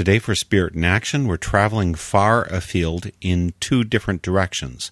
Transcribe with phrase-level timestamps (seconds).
[0.00, 4.90] Today, for Spirit in Action, we're traveling far afield in two different directions.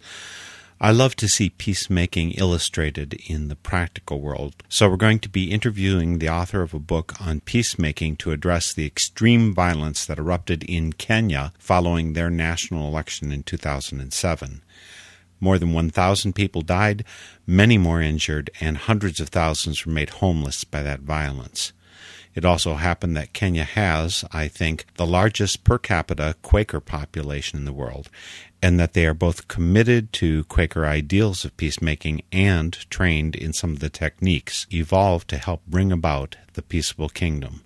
[0.82, 5.50] I love to see peacemaking illustrated in the practical world, so we're going to be
[5.50, 10.62] interviewing the author of a book on peacemaking to address the extreme violence that erupted
[10.64, 14.60] in Kenya following their national election in 2007.
[15.40, 17.02] More than 1,000 people died,
[17.46, 21.72] many more injured, and hundreds of thousands were made homeless by that violence.
[22.34, 27.64] It also happened that Kenya has, I think, the largest per capita Quaker population in
[27.64, 28.08] the world,
[28.62, 33.72] and that they are both committed to Quaker ideals of peacemaking and trained in some
[33.72, 37.62] of the techniques evolved to help bring about the peaceable kingdom.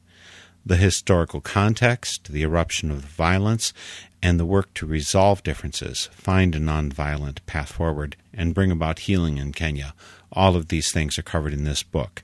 [0.65, 3.73] The historical context, the eruption of violence,
[4.23, 9.39] and the work to resolve differences, find a nonviolent path forward, and bring about healing
[9.39, 9.95] in Kenya.
[10.31, 12.23] All of these things are covered in this book.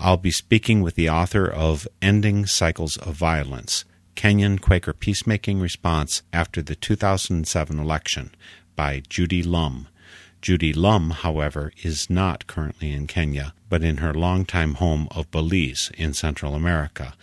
[0.00, 6.22] I'll be speaking with the author of Ending Cycles of Violence Kenyan Quaker Peacemaking Response
[6.32, 8.30] After the 2007 Election
[8.76, 9.88] by Judy Lumb.
[10.40, 15.90] Judy Lumb, however, is not currently in Kenya, but in her longtime home of Belize
[15.98, 17.14] in Central America.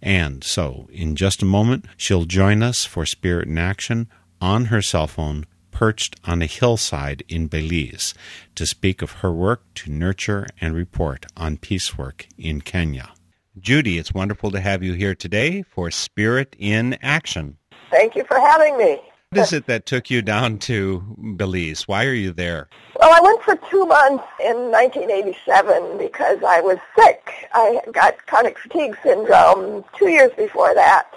[0.00, 4.08] And so, in just a moment, she'll join us for Spirit in Action
[4.40, 8.14] on her cell phone perched on a hillside in Belize
[8.54, 13.12] to speak of her work to nurture and report on peace work in Kenya.
[13.58, 17.56] Judy, it's wonderful to have you here today for Spirit in Action.
[17.90, 19.00] Thank you for having me.
[19.32, 21.00] What is it that took you down to
[21.36, 21.88] Belize?
[21.88, 22.68] Why are you there?
[23.00, 27.48] Well, I went for two months in 1987 because I was sick.
[27.54, 31.10] I got chronic fatigue syndrome two years before that.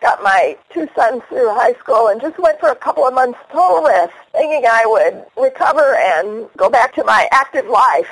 [0.00, 3.38] Got my two sons through high school and just went for a couple of months
[3.52, 8.08] total rest, thinking I would recover and go back to my active life.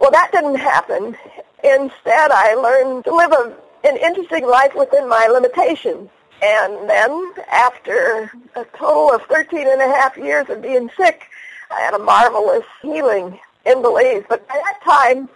[0.00, 1.16] Well, that didn't happen.
[1.64, 6.10] Instead, I learned to live a, an interesting life within my limitations.
[6.42, 11.24] And then, after a total of 13 and a half years of being sick,
[11.70, 14.24] I had a marvelous healing in Belize.
[14.28, 15.28] But by that time,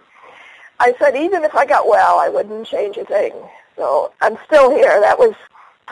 [0.79, 3.33] I said even if I got well, I wouldn't change a thing.
[3.79, 4.99] So I'm still here.
[4.99, 5.33] That was,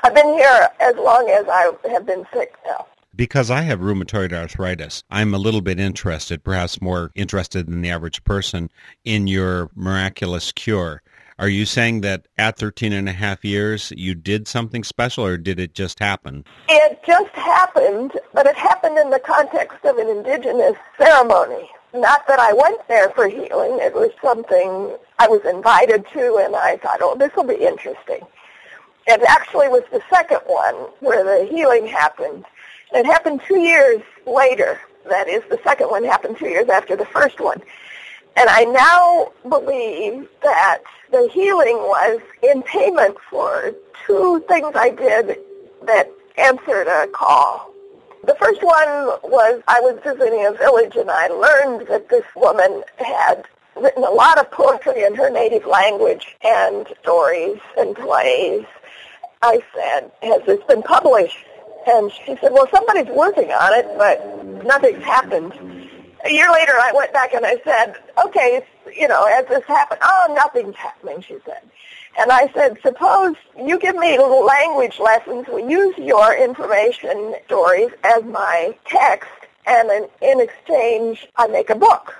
[0.03, 2.86] I've been here as long as I have been sick now.
[3.16, 7.90] Because I have rheumatoid arthritis, I'm a little bit interested, perhaps more interested than the
[7.90, 8.70] average person,
[9.06, 11.02] in your miraculous cure.
[11.40, 15.38] Are you saying that at 13 and a half years you did something special or
[15.38, 16.44] did it just happen?
[16.68, 21.70] It just happened, but it happened in the context of an indigenous ceremony.
[21.94, 23.80] Not that I went there for healing.
[23.80, 28.22] It was something I was invited to, and I thought, oh, this will be interesting.
[29.08, 32.46] It actually was the second one where the healing happened.
[32.94, 34.80] It happened two years later.
[35.09, 37.62] That is, the second one happened two years after the first one.
[38.36, 40.79] And I now believe that
[41.09, 43.73] the healing was in payment for
[44.06, 45.40] two things I did
[45.85, 47.73] that answered a call.
[48.25, 48.87] The first one
[49.23, 54.09] was I was visiting a village and I learned that this woman had written a
[54.09, 58.66] lot of poetry in her native language and stories and plays.
[59.41, 61.37] I said, has this been published?
[61.87, 65.53] And she said, well, somebody's working on it, but nothing's happened.
[66.25, 70.02] A year later, I went back and I said, okay, you know, has this happened?
[70.03, 71.61] Oh, nothing's happening, she said.
[72.17, 75.46] And I said, suppose you give me language lessons.
[75.53, 79.29] We use your information stories as my text,
[79.67, 82.16] and in, in exchange, I make a book.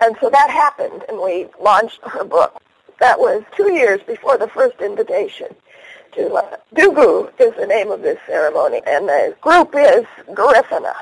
[0.00, 2.60] And so that happened, and we launched her book.
[2.98, 5.48] That was two years before the first invitation
[6.16, 10.94] to uh, Dugu is the name of this ceremony, and the group is Garifuna.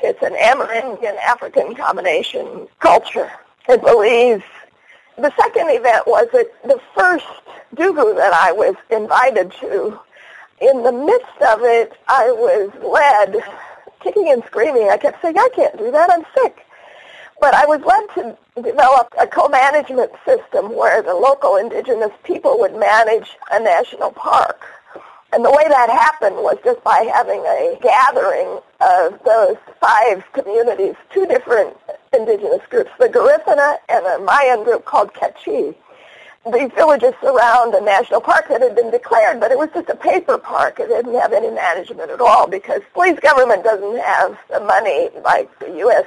[0.00, 3.30] It's an Amerindian African combination culture.
[3.68, 4.44] It believes
[5.16, 7.26] the second event was that the first
[7.74, 9.98] Dugu that I was invited to,
[10.60, 13.42] in the midst of it, I was led,
[14.00, 14.88] kicking and screaming.
[14.90, 16.66] I kept saying, I can't do that, I'm sick.
[17.40, 22.74] But I was led to develop a co-management system where the local indigenous people would
[22.76, 24.60] manage a national park.
[25.34, 30.94] And the way that happened was just by having a gathering of those five communities,
[31.12, 31.76] two different
[32.16, 35.74] indigenous groups, the Garifuna and a Mayan group called K'echí.
[36.52, 39.96] These villages surround a national park that had been declared, but it was just a
[39.96, 40.78] paper park.
[40.78, 45.50] It didn't have any management at all because Belize government doesn't have the money like
[45.58, 46.04] the U.S.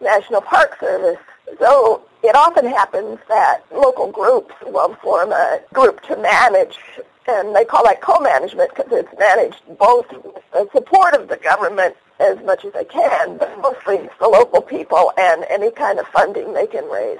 [0.00, 1.18] National Park Service.
[1.58, 6.78] So it often happens that local groups will form a group to manage
[7.28, 10.08] and they call that co-management because it's managed both
[10.52, 14.60] the support of the government as much as they can, but mostly it's the local
[14.60, 17.18] people and any kind of funding they can raise.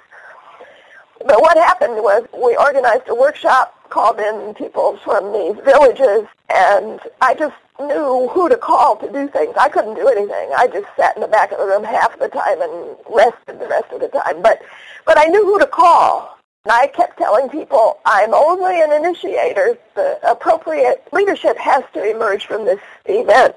[1.26, 7.00] But what happened was we organized a workshop, called in people from these villages, and
[7.20, 9.54] I just knew who to call to do things.
[9.58, 10.50] I couldn't do anything.
[10.56, 13.66] I just sat in the back of the room half the time and rested the
[13.66, 14.40] rest of the time.
[14.42, 14.62] But
[15.04, 16.39] but I knew who to call.
[16.64, 19.78] And I kept telling people, I'm only an initiator.
[19.94, 23.56] The appropriate leadership has to emerge from this event.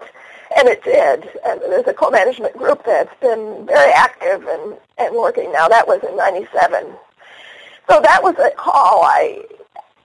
[0.56, 1.30] And it did.
[1.46, 5.68] And there's a co-management group that's been very active and, and working now.
[5.68, 6.86] That was in 97.
[7.90, 9.04] So that was a call.
[9.04, 9.44] I,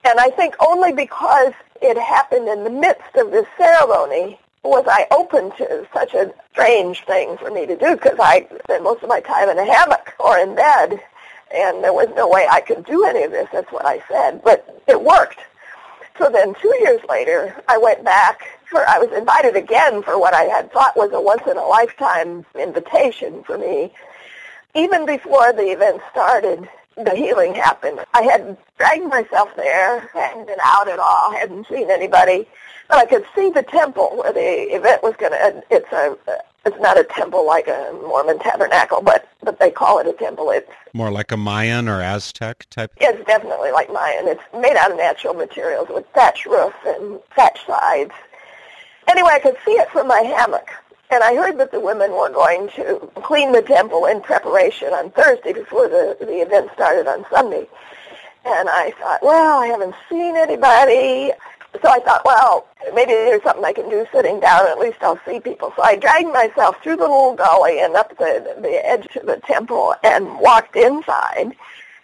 [0.03, 5.07] and I think only because it happened in the midst of this ceremony was I
[5.11, 9.07] open to such a strange thing for me to do because I spent most of
[9.07, 10.99] my time in a hammock or in bed
[11.53, 13.47] and there was no way I could do any of this.
[13.51, 15.39] That's what I said, but it worked.
[16.17, 20.33] So then two years later, I went back for, I was invited again for what
[20.33, 23.93] I had thought was a once in a lifetime invitation for me.
[24.75, 28.01] Even before the event started, the healing happened.
[28.13, 32.47] I had dragged myself there, hadn't been out at all, hadn't seen anybody,
[32.89, 36.17] but I could see the temple where the event was going to, it's a,
[36.65, 40.51] it's not a temple like a Mormon tabernacle, but but they call it a temple.
[40.51, 42.91] It's more like a Mayan or Aztec type.
[42.97, 44.27] It's definitely like Mayan.
[44.27, 48.11] It's made out of natural materials with thatch roof and thatch sides.
[49.07, 50.69] Anyway, I could see it from my hammock,
[51.09, 55.11] and I heard that the women were going to clean the temple in preparation on
[55.11, 57.67] Thursday before the the event started on Sunday.
[58.45, 61.31] And I thought, well, I haven't seen anybody.
[61.73, 64.67] So I thought, well, maybe there's something I can do sitting down.
[64.67, 65.71] At least I'll see people.
[65.75, 69.39] So I dragged myself through the little gully and up the, the edge of the
[69.45, 71.55] temple and walked inside.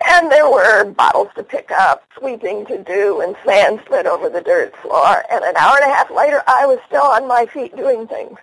[0.07, 4.41] And there were bottles to pick up, sweeping to do, and sand slid over the
[4.41, 5.23] dirt floor.
[5.31, 8.37] And an hour and a half later, I was still on my feet doing things.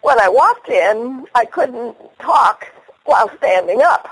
[0.00, 2.66] When I walked in, I couldn't talk
[3.04, 4.08] while standing up.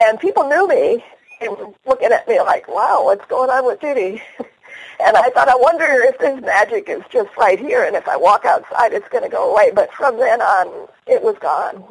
[0.00, 1.04] And people knew me
[1.40, 4.20] and were looking at me like, wow, what's going on with Judy?
[5.00, 8.16] And I thought, I wonder if this magic is just right here, and if I
[8.16, 9.70] walk outside, it's going to go away.
[9.74, 11.82] But from then on, it was gone.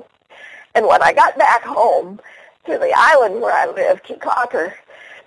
[0.75, 2.19] And when I got back home
[2.65, 4.73] to the island where I lived, to Caulker,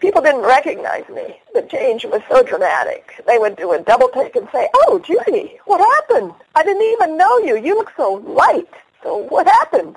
[0.00, 1.40] people didn't recognize me.
[1.52, 3.22] The change was so dramatic.
[3.26, 6.32] They would do a double take and say, oh, Judy, what happened?
[6.54, 7.56] I didn't even know you.
[7.56, 8.68] You look so light.
[9.02, 9.96] So what happened?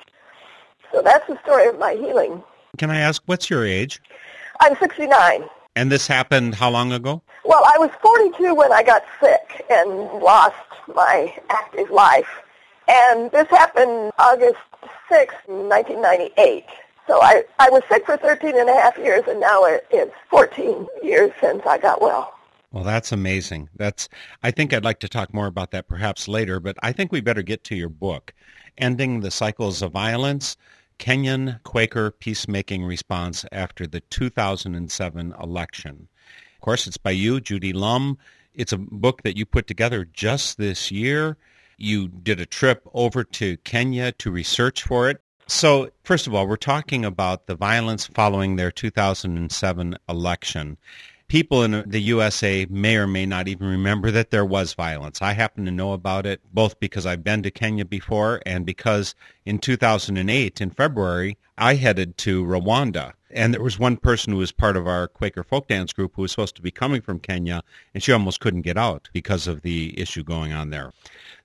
[0.92, 2.44] So that's the story of my healing.
[2.78, 4.02] Can I ask, what's your age?
[4.60, 5.44] I'm 69.
[5.78, 7.22] And this happened how long ago?
[7.46, 9.90] Well, I was 42 when I got sick and
[10.24, 10.56] lost
[10.96, 12.42] my active life.
[12.88, 14.58] And this happened August
[15.08, 16.66] 6, 1998.
[17.06, 20.16] So I, I was sick for 13 and a half years, and now it, it's
[20.32, 22.34] 14 years since I got well.
[22.72, 23.70] Well, that's amazing.
[23.76, 24.10] That's
[24.42, 27.22] I think I'd like to talk more about that perhaps later, but I think we
[27.22, 28.34] better get to your book,
[28.80, 30.58] Ending the Cycles of Violence,
[31.00, 36.08] Kenyan Quaker Peacemaking Response After the 2007 Election.
[36.56, 38.18] Of course, it's by you, Judy Lumb.
[38.54, 41.38] It's a book that you put together just this year.
[41.78, 45.22] You did a trip over to Kenya to research for it.
[45.46, 50.78] So, first of all, we're talking about the violence following their 2007 election
[51.28, 55.22] people in the USA may or may not even remember that there was violence.
[55.22, 59.14] I happen to know about it both because I've been to Kenya before and because
[59.46, 63.14] in 2008, in February, I headed to Rwanda.
[63.30, 66.22] And there was one person who was part of our Quaker folk dance group who
[66.22, 67.62] was supposed to be coming from Kenya,
[67.94, 70.94] and she almost couldn't get out because of the issue going on there.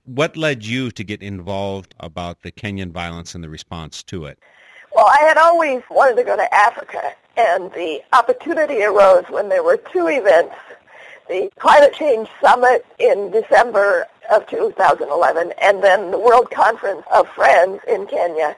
[0.05, 4.39] What led you to get involved about the Kenyan violence and the response to it?
[4.95, 9.63] Well, I had always wanted to go to Africa, and the opportunity arose when there
[9.63, 10.55] were two events.
[11.29, 17.81] The Climate Change Summit in December of 2011, and then the World Conference of Friends
[17.89, 18.57] in Kenya,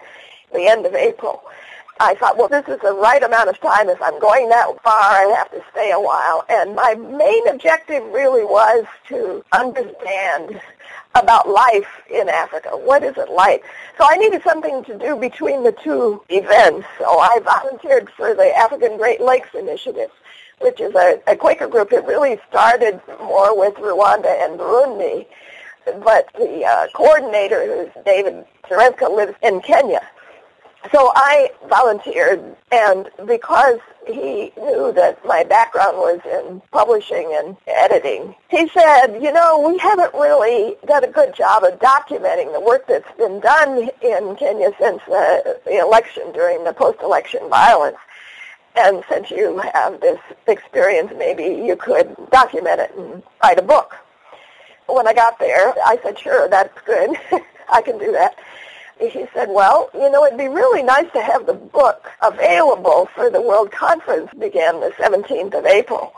[0.52, 1.42] the end of April.
[2.00, 3.88] I thought, well, this is the right amount of time.
[3.88, 6.44] If I'm going that far, I have to stay a while.
[6.48, 10.60] And my main objective really was to understand
[11.14, 12.70] about life in Africa.
[12.70, 13.64] What is it like?
[13.96, 16.86] So I needed something to do between the two events.
[16.98, 20.10] So I volunteered for the African Great Lakes Initiative,
[20.60, 21.92] which is a, a Quaker group.
[21.92, 25.26] It really started more with Rwanda and Burundi.
[26.02, 30.00] But the uh, coordinator, who's David Zarembka, lives in Kenya.
[30.92, 38.34] So I volunteered, and because he knew that my background was in publishing and editing,
[38.50, 42.86] he said, you know, we haven't really done a good job of documenting the work
[42.86, 47.96] that's been done in Kenya since the, the election, during the post-election violence.
[48.76, 53.94] And since you have this experience, maybe you could document it and write a book.
[54.86, 57.10] When I got there, I said, sure, that's good.
[57.72, 58.36] I can do that
[58.98, 63.30] he said, well, you know, it'd be really nice to have the book available for
[63.30, 66.14] the World Conference began the 17th of April.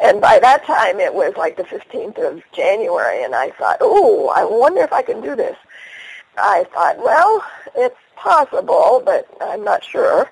[0.00, 4.28] And by that time, it was like the 15th of January, and I thought, oh,
[4.28, 5.56] I wonder if I can do this.
[6.36, 7.44] I thought, well,
[7.74, 10.30] it's possible, but I'm not sure.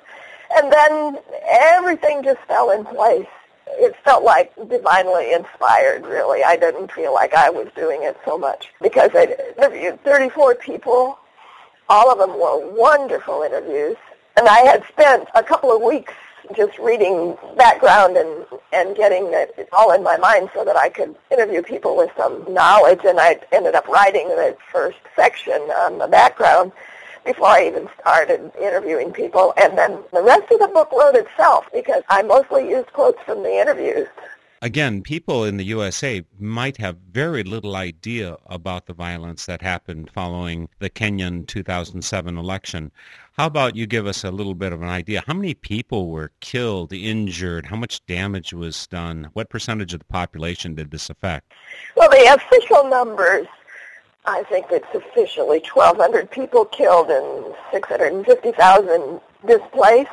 [0.55, 1.19] And then
[1.51, 3.27] everything just fell in place.
[3.69, 6.45] It felt like divinely inspired, really.
[6.45, 11.19] I didn't feel like I was doing it so much because I interviewed 34 people
[11.89, 13.97] all of them were wonderful interviews.
[14.37, 16.13] And I had spent a couple of weeks
[16.55, 21.17] just reading background and, and getting it all in my mind so that I could
[21.31, 23.01] interview people with some knowledge.
[23.05, 26.73] And I ended up writing the first section on the background
[27.25, 29.53] before I even started interviewing people.
[29.57, 33.43] And then the rest of the book wrote itself because I mostly used quotes from
[33.43, 34.07] the interviews.
[34.67, 40.11] Again, people in the USA might have very little idea about the violence that happened
[40.11, 42.91] following the Kenyan 2007 election.
[43.39, 45.23] How about you give us a little bit of an idea?
[45.25, 47.67] How many people were killed, injured?
[47.67, 49.29] How much damage was done?
[49.35, 51.53] What percentage of the population did this affect?
[51.95, 53.47] Well, the official numbers,
[54.25, 60.11] I think it's officially 1,200 people killed and 650,000 displaced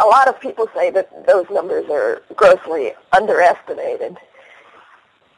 [0.00, 4.16] a lot of people say that those numbers are grossly underestimated.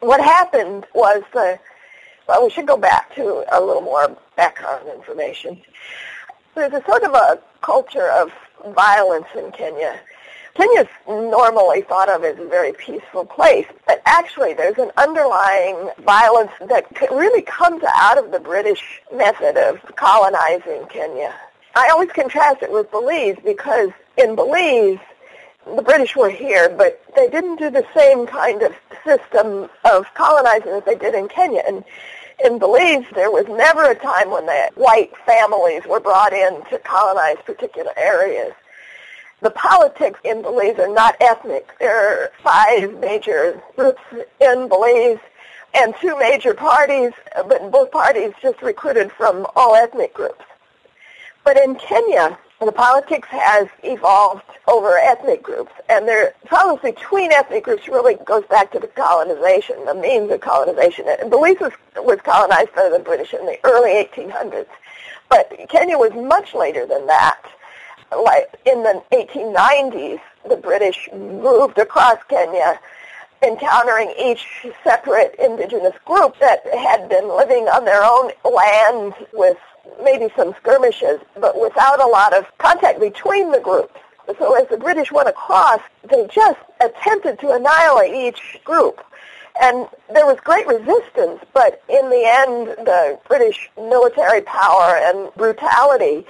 [0.00, 1.58] What happened was the,
[2.28, 5.60] well, we should go back to a little more background information.
[6.54, 8.32] There's a sort of a culture of
[8.74, 10.00] violence in Kenya.
[10.54, 16.50] Kenya's normally thought of as a very peaceful place, but actually there's an underlying violence
[16.68, 21.34] that really comes out of the British method of colonizing Kenya.
[21.76, 24.98] I always contrast it with Belize because in Belize,
[25.66, 30.72] the British were here, but they didn't do the same kind of system of colonizing
[30.72, 31.62] that they did in Kenya.
[31.68, 31.84] And
[32.42, 36.78] in Belize, there was never a time when the white families were brought in to
[36.78, 38.54] colonize particular areas.
[39.42, 41.68] The politics in Belize are not ethnic.
[41.78, 44.00] There are five major groups
[44.40, 45.18] in Belize
[45.74, 50.42] and two major parties, but both parties just recruited from all ethnic groups.
[51.46, 57.62] But in Kenya, the politics has evolved over ethnic groups, and the problems between ethnic
[57.62, 61.06] groups really goes back to the colonization, the means of colonization.
[61.08, 64.66] And Belize was, was colonized by the British in the early 1800s,
[65.28, 67.40] but Kenya was much later than that.
[68.10, 72.80] Like in the 1890s, the British moved across Kenya
[73.44, 79.58] encountering each separate indigenous group that had been living on their own land with
[80.02, 83.94] maybe some skirmishes, but without a lot of contact between the groups.
[84.38, 89.04] So as the British went across, they just attempted to annihilate each group.
[89.60, 96.26] And there was great resistance, but in the end, the British military power and brutality,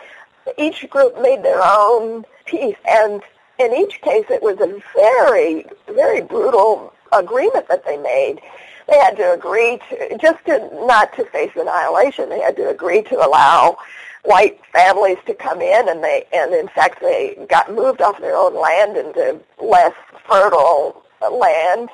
[0.57, 2.77] each group made their own peace.
[2.87, 3.23] And
[3.59, 8.41] in each case, it was a very, very brutal agreement that they made
[8.89, 12.29] they had to agree to just to not to face annihilation.
[12.29, 13.79] They had to agree to allow
[14.23, 18.37] white families to come in, and they and in fact they got moved off their
[18.37, 19.95] own land into less
[20.29, 21.89] fertile land.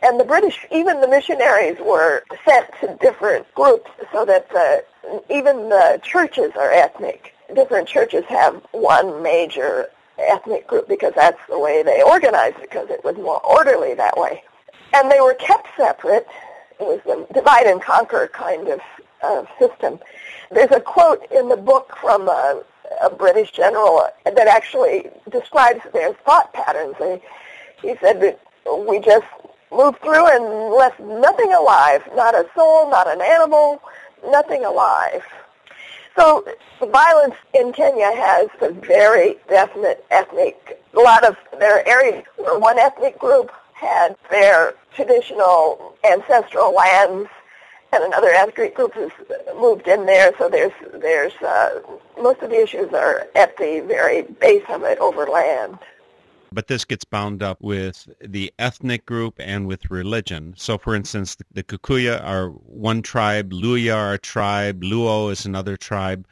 [0.00, 4.84] And the British, even the missionaries, were sent to different groups so that the,
[5.28, 7.34] even the churches are ethnic.
[7.52, 13.02] Different churches have one major ethnic group because that's the way they organized because it
[13.02, 14.44] was more orderly that way
[14.94, 16.26] and they were kept separate.
[16.80, 18.80] It was a divide and conquer kind of
[19.22, 19.98] uh, system.
[20.50, 22.62] There's a quote in the book from a,
[23.02, 26.96] a British general that actually describes their thought patterns.
[27.82, 28.40] He said that
[28.86, 29.26] we just
[29.70, 33.82] moved through and left nothing alive, not a soul, not an animal,
[34.30, 35.22] nothing alive.
[36.16, 36.44] So
[36.80, 42.78] violence in Kenya has a very definite ethnic, a lot of, there are areas one
[42.78, 47.28] ethnic group had their traditional ancestral lands
[47.92, 49.10] and another ethnic group has
[49.56, 50.32] moved in there.
[50.38, 51.80] So there's, there's, uh,
[52.20, 55.78] most of the issues are at the very base of it over land.
[56.50, 60.54] But this gets bound up with the ethnic group and with religion.
[60.56, 65.76] So, for instance, the, Kikuyu are one tribe, Luhya are a tribe, Luo is another
[65.76, 66.26] tribe,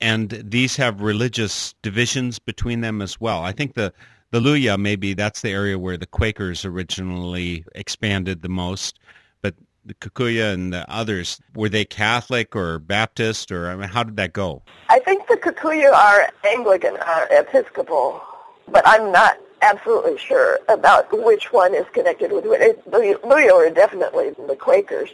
[0.00, 3.42] and these have religious divisions between them as well.
[3.42, 3.92] I think the
[4.30, 8.98] the Luhya maybe that's the area where the Quakers originally expanded the most,
[9.42, 14.02] but the Kikuyu and the others were they Catholic or Baptist or I mean, how
[14.02, 14.62] did that go?
[14.88, 18.22] I think the Kikuyu are Anglican, are Episcopal
[18.70, 22.60] but I'm not absolutely sure about which one is connected with which.
[22.88, 25.10] Luhya are definitely the Quakers.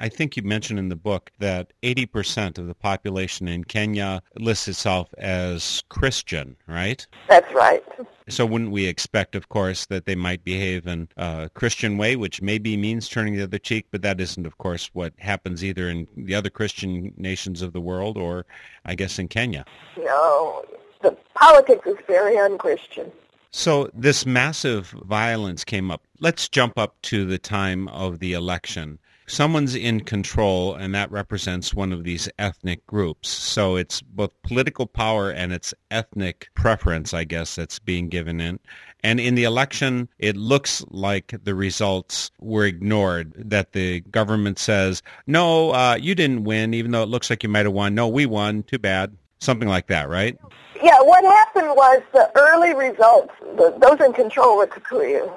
[0.00, 4.66] I think you mentioned in the book that 80% of the population in Kenya lists
[4.66, 7.06] itself as Christian, right?
[7.28, 7.84] That's right.
[8.26, 12.40] So wouldn't we expect, of course, that they might behave in a Christian way, which
[12.40, 16.06] maybe means turning the other cheek, but that isn't, of course, what happens either in
[16.16, 18.46] the other Christian nations of the world or,
[18.86, 19.66] I guess, in Kenya.
[19.98, 20.64] No,
[21.02, 23.12] the politics is very unchristian.
[23.50, 26.02] So this massive violence came up.
[26.20, 28.98] Let's jump up to the time of the election.
[29.30, 33.28] Someone's in control, and that represents one of these ethnic groups.
[33.28, 38.58] So it's both political power and it's ethnic preference, I guess, that's being given in.
[39.04, 45.00] And in the election, it looks like the results were ignored, that the government says,
[45.28, 47.94] no, uh, you didn't win, even though it looks like you might have won.
[47.94, 48.64] No, we won.
[48.64, 49.16] Too bad.
[49.38, 50.36] Something like that, right?
[50.82, 55.32] Yeah, what happened was the early results, the, those in control were Kikuyu,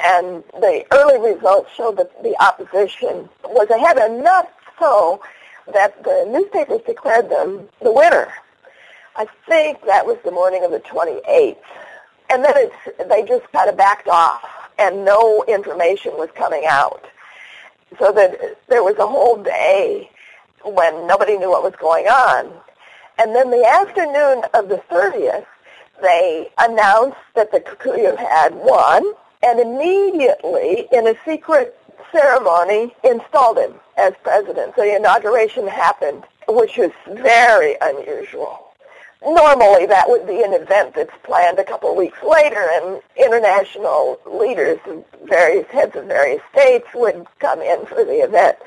[0.00, 5.22] and the early results showed that the opposition was ahead enough so
[5.72, 8.32] that the newspapers declared them the winner.
[9.16, 11.56] I think that was the morning of the 28th.
[12.30, 14.42] And then it's, they just kind of backed off,
[14.78, 17.04] and no information was coming out.
[17.98, 20.10] So that there was a whole day
[20.64, 22.50] when nobody knew what was going on.
[23.18, 25.44] And then the afternoon of the 30th,
[26.00, 29.04] they announced that the Kikuyu had won,
[29.42, 31.76] and immediately, in a secret
[32.10, 34.74] ceremony, installed him as president.
[34.76, 38.68] So the inauguration happened, which was very unusual.
[39.24, 44.18] Normally, that would be an event that's planned a couple of weeks later, and international
[44.26, 48.58] leaders of various heads of various states would come in for the event.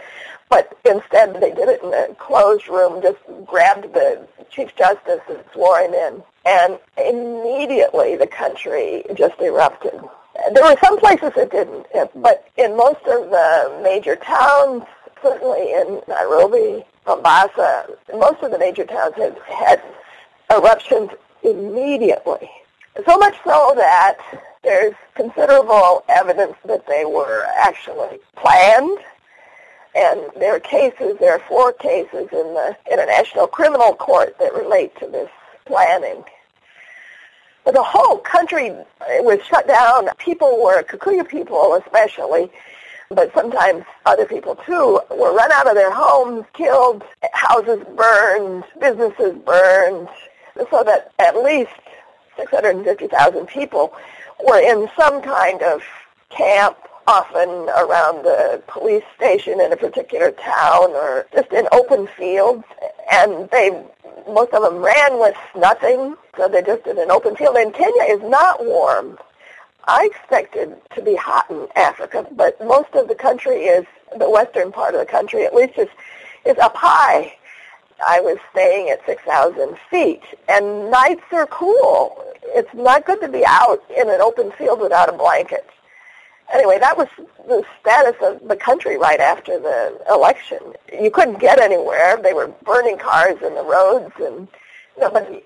[0.49, 5.43] But instead, they did it in a closed room, just grabbed the Chief Justice and
[5.51, 6.23] swore him in.
[6.45, 9.99] And immediately the country just erupted.
[10.53, 14.83] There were some places that didn't, but in most of the major towns,
[15.21, 19.81] certainly in Nairobi, Mombasa, most of the major towns had had
[20.51, 21.09] eruptions
[21.43, 22.49] immediately.
[23.05, 24.17] So much so that
[24.63, 28.99] there's considerable evidence that they were actually planned
[29.95, 34.93] and there are cases, there are four cases in the International Criminal Court that relate
[34.99, 35.29] to this
[35.65, 36.23] planning.
[37.65, 38.71] The whole country
[39.19, 40.07] was shut down.
[40.17, 42.51] People were, Kikuyu people especially,
[43.09, 49.35] but sometimes other people too, were run out of their homes, killed, houses burned, businesses
[49.45, 50.07] burned,
[50.69, 51.71] so that at least
[52.37, 53.93] 650,000 people
[54.45, 55.81] were in some kind of
[56.29, 62.63] camp often around the police station in a particular town or just in open fields.
[63.15, 63.69] And they,
[64.27, 67.55] most of them ran with nothing, so they're just in an open field.
[67.55, 69.17] And Kenya is not warm.
[69.85, 73.85] I expected to be hot in Africa, but most of the country is,
[74.17, 75.87] the western part of the country at least, is,
[76.45, 77.37] is up high.
[78.05, 82.21] I was staying at 6,000 feet, and nights are cool.
[82.47, 85.65] It's not good to be out in an open field without a blanket
[86.53, 87.07] anyway, that was
[87.47, 90.59] the status of the country right after the election.
[90.91, 92.17] You couldn't get anywhere.
[92.21, 94.47] They were burning cars in the roads, and
[94.99, 95.41] nobody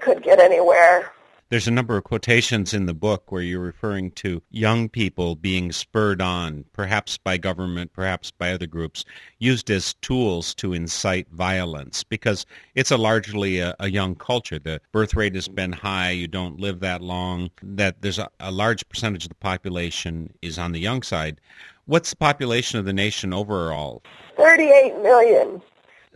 [0.00, 1.12] could get anywhere.
[1.50, 5.72] There's a number of quotations in the book where you're referring to young people being
[5.72, 9.02] spurred on, perhaps by government, perhaps by other groups,
[9.38, 14.58] used as tools to incite violence because it's a largely a, a young culture.
[14.58, 18.50] The birth rate has been high, you don't live that long, that there's a, a
[18.50, 21.40] large percentage of the population is on the young side.
[21.86, 24.02] What's the population of the nation overall?
[24.36, 25.62] 38 million.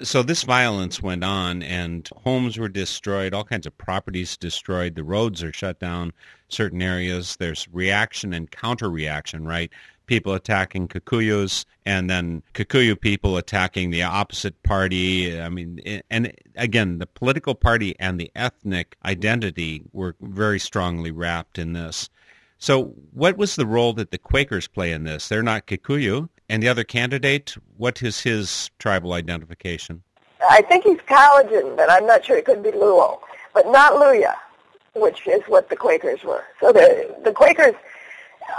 [0.03, 4.95] So this violence went on, and homes were destroyed, all kinds of properties destroyed.
[4.95, 6.13] The roads are shut down,
[6.49, 7.37] certain areas.
[7.37, 9.71] There's reaction and counter-reaction, right?
[10.07, 15.41] people attacking Kikuyus and then Kikuyu people attacking the opposite party.
[15.41, 21.59] I mean, and again, the political party and the ethnic identity were very strongly wrapped
[21.59, 22.09] in this.
[22.59, 25.29] So, what was the role that the Quakers play in this?
[25.29, 26.29] They're not Kikuyu.
[26.53, 30.03] And the other candidate, what is his tribal identification?
[30.51, 32.37] I think he's Kalenjin, but I'm not sure.
[32.37, 33.21] It could be Luo,
[33.55, 34.35] but not Luhya,
[34.95, 36.45] which is what the Quakers were.
[36.61, 37.75] So the the Quakers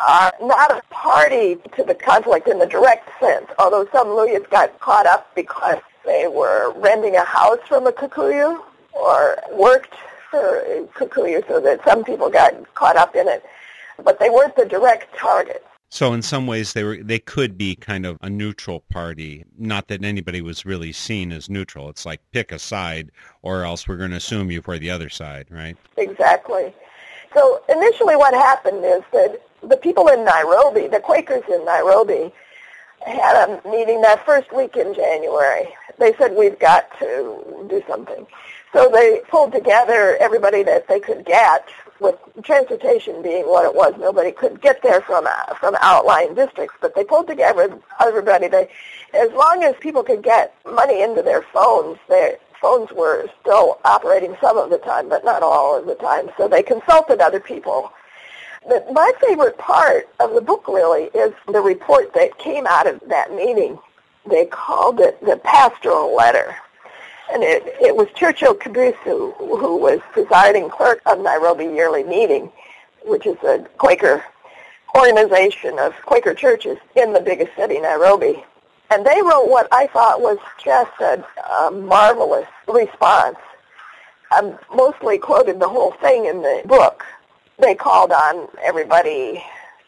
[0.08, 4.80] are not a party to the conflict in the direct sense, although some Luhyas got
[4.80, 8.60] caught up because they were renting a house from a Kikuyu
[8.94, 9.94] or worked
[10.32, 13.46] for a Kikuyu, so that some people got caught up in it.
[14.04, 15.64] But they weren't the direct target.
[15.94, 19.46] So in some ways they were they could be kind of a neutral party.
[19.60, 21.88] Not that anybody was really seen as neutral.
[21.88, 23.12] It's like pick a side
[23.44, 25.78] or else we're going to assume you for the other side, right?
[25.98, 26.74] Exactly.
[27.36, 32.34] So initially what happened is that the people in Nairobi, the Quakers in Nairobi,
[33.06, 35.68] had a meeting that first week in January.
[36.00, 38.26] They said, we've got to do something.
[38.74, 41.68] So they pulled together everybody that they could get,
[42.00, 43.94] with transportation being what it was.
[43.98, 48.48] Nobody could get there from uh, from outlying districts, but they pulled together everybody.
[48.48, 48.70] They,
[49.14, 54.36] as long as people could get money into their phones, their phones were still operating
[54.42, 56.30] some of the time, but not all of the time.
[56.38, 57.92] So they consulted other people
[58.68, 63.02] but my favorite part of the book really is the report that came out of
[63.08, 63.78] that meeting.
[64.30, 66.56] They called it the pastoral letter.
[67.34, 72.52] And it, it was Churchill Kibisu who was presiding clerk of Nairobi Yearly Meeting,
[73.06, 74.24] which is a Quaker
[74.96, 78.44] organization of Quaker churches in the biggest city, Nairobi.
[78.92, 83.38] And they wrote what I thought was just a, a marvelous response.
[84.32, 87.04] I mostly quoted the whole thing in the book,
[87.60, 89.44] they called on everybody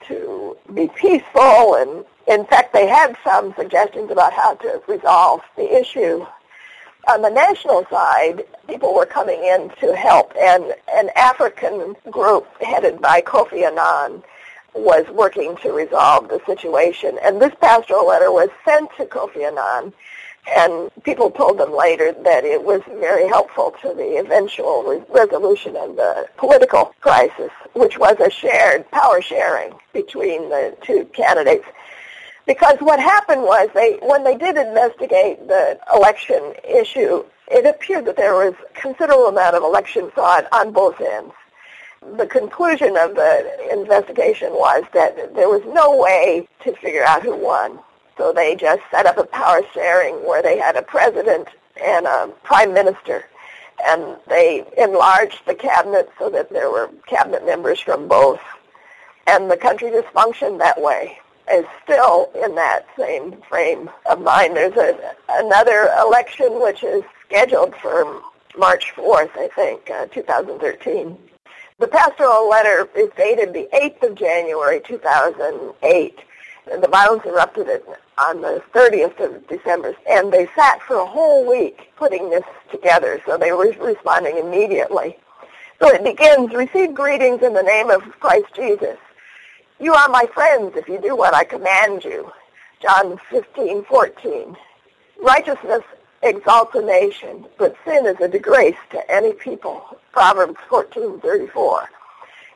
[0.07, 5.75] to be peaceful and in fact they had some suggestions about how to resolve the
[5.79, 6.25] issue.
[7.07, 12.99] On the national side, people were coming in to help and an African group headed
[12.99, 14.23] by Kofi Annan
[14.73, 17.17] was working to resolve the situation.
[17.23, 19.93] And this pastoral letter was sent to Kofi Annan
[20.55, 25.75] and people told them later that it was very helpful to the eventual re- resolution
[25.75, 31.65] of the political crisis, which was a shared power sharing between the two candidates.
[32.45, 38.17] Because what happened was they, when they did investigate the election issue, it appeared that
[38.17, 41.33] there was considerable amount of election fraud on both ends.
[42.17, 47.35] The conclusion of the investigation was that there was no way to figure out who
[47.35, 47.79] won.
[48.17, 51.47] So they just set up a power sharing where they had a president
[51.83, 53.25] and a prime minister.
[53.83, 58.39] And they enlarged the cabinet so that there were cabinet members from both.
[59.27, 61.19] And the country just functioned that way.
[61.51, 64.55] Is still in that same frame of mind.
[64.55, 68.21] There's a, another election which is scheduled for
[68.57, 71.17] March 4th, I think, uh, 2013.
[71.77, 76.19] The pastoral letter is dated the 8th of January, 2008
[76.65, 77.67] the violence erupted
[78.17, 83.21] on the 30th of December, and they sat for a whole week putting this together,
[83.25, 85.17] so they were responding immediately.
[85.79, 88.97] So it begins, receive greetings in the name of Christ Jesus.
[89.77, 92.31] You are my friends if you do what I command you.
[92.81, 94.55] John 15, 14.
[95.21, 95.81] Righteousness
[96.23, 99.97] exalts a nation, but sin is a disgrace to any people.
[100.13, 101.89] Proverbs 14, 34.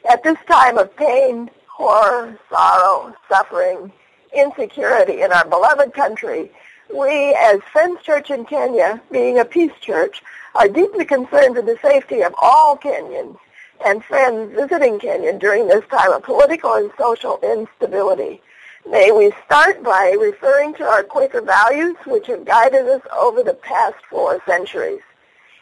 [0.09, 3.91] At this time of pain, horror, sorrow, suffering,
[4.33, 6.49] insecurity in our beloved country,
[6.95, 10.23] we as Friends Church in Kenya, being a peace church,
[10.55, 13.37] are deeply concerned for the safety of all Kenyans
[13.85, 18.41] and friends visiting Kenya during this time of political and social instability.
[18.89, 23.53] May we start by referring to our Quaker values, which have guided us over the
[23.53, 25.01] past four centuries.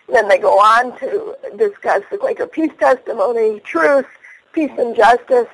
[0.07, 4.05] Then they go on to discuss the Quaker peace testimony, truth,
[4.53, 5.47] peace and justice,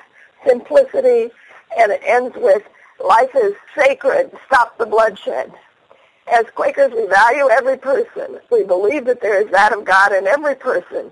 [0.45, 1.31] simplicity,
[1.77, 2.63] and it ends with
[3.03, 4.31] Life is sacred.
[4.45, 5.51] Stop the bloodshed.
[6.31, 8.39] As Quakers, we value every person.
[8.49, 11.11] We believe that there is that of God in every person.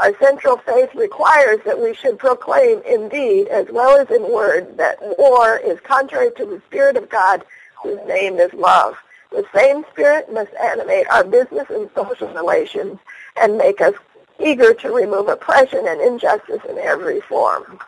[0.00, 4.78] Our central faith requires that we should proclaim in deed as well as in word
[4.78, 7.44] that war is contrary to the Spirit of God
[7.82, 8.96] whose name is love.
[9.30, 12.98] The same Spirit must animate our business and social relations
[13.38, 13.92] and make us
[14.38, 17.78] eager to remove oppression and injustice in every form.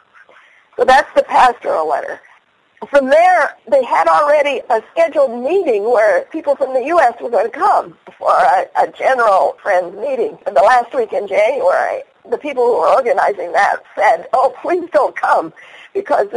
[0.77, 2.20] So that's the pastoral letter
[2.90, 7.14] from there, they had already a scheduled meeting where people from the U.S.
[7.21, 10.38] were going to come for a, a general friends meeting.
[10.47, 14.88] And the last week in January, the people who were organizing that said, oh, please
[14.92, 15.53] don't come
[15.95, 16.29] because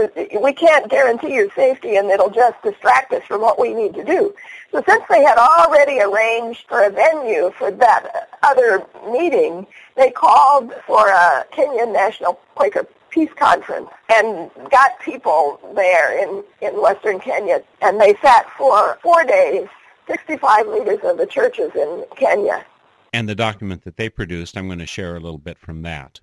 [0.42, 4.04] we can't guarantee your safety and it'll just distract us from what we need to
[4.04, 4.34] do.
[4.72, 10.74] So since they had already arranged for a venue for that other meeting, they called
[10.86, 17.64] for a Kenyan National Quaker Peace Conference and got people there in, in Western Kenya.
[17.82, 19.70] And they sat for four days,
[20.06, 22.66] 65 leaders of the churches in Kenya.
[23.14, 26.20] And the document that they produced, I'm going to share a little bit from that.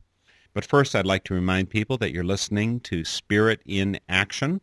[0.52, 4.60] But first, I'd like to remind people that you're listening to Spirit in Action.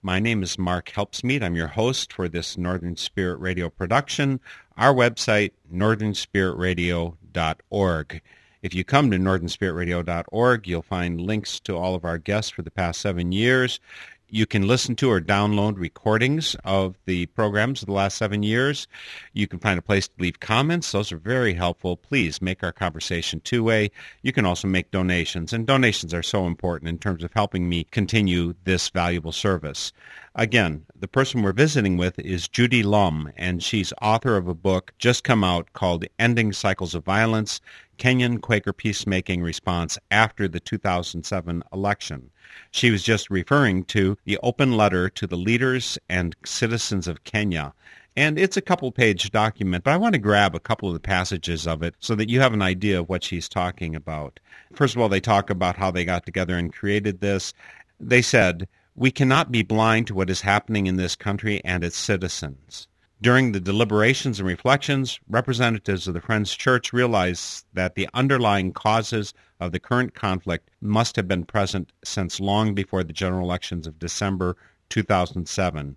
[0.00, 1.42] My name is Mark Helpsmeet.
[1.42, 4.38] I'm your host for this Northern Spirit Radio production.
[4.76, 8.22] Our website, northernspiritradio.org.
[8.64, 12.70] If you come to northernspiritradio.org, you'll find links to all of our guests for the
[12.70, 13.78] past seven years.
[14.30, 18.88] You can listen to or download recordings of the programs of the last seven years.
[19.34, 20.90] You can find a place to leave comments.
[20.92, 21.98] Those are very helpful.
[21.98, 23.90] Please make our conversation two-way.
[24.22, 27.84] You can also make donations, and donations are so important in terms of helping me
[27.90, 29.92] continue this valuable service.
[30.36, 34.92] Again, the person we're visiting with is Judy Lumb, and she's author of a book
[34.98, 37.60] just come out called Ending Cycles of Violence,
[37.96, 42.30] Kenyan Quaker Peacemaking Response After the 2007 Election.
[42.70, 47.72] She was just referring to the open letter to the leaders and citizens of Kenya.
[48.16, 51.00] And it's a couple page document, but I want to grab a couple of the
[51.00, 54.38] passages of it so that you have an idea of what she's talking about.
[54.72, 57.52] First of all, they talk about how they got together and created this.
[57.98, 61.96] They said, we cannot be blind to what is happening in this country and its
[61.96, 62.86] citizens.
[63.24, 69.32] During the deliberations and reflections, representatives of the Friends Church realized that the underlying causes
[69.58, 73.98] of the current conflict must have been present since long before the general elections of
[73.98, 74.58] December
[74.90, 75.96] 2007.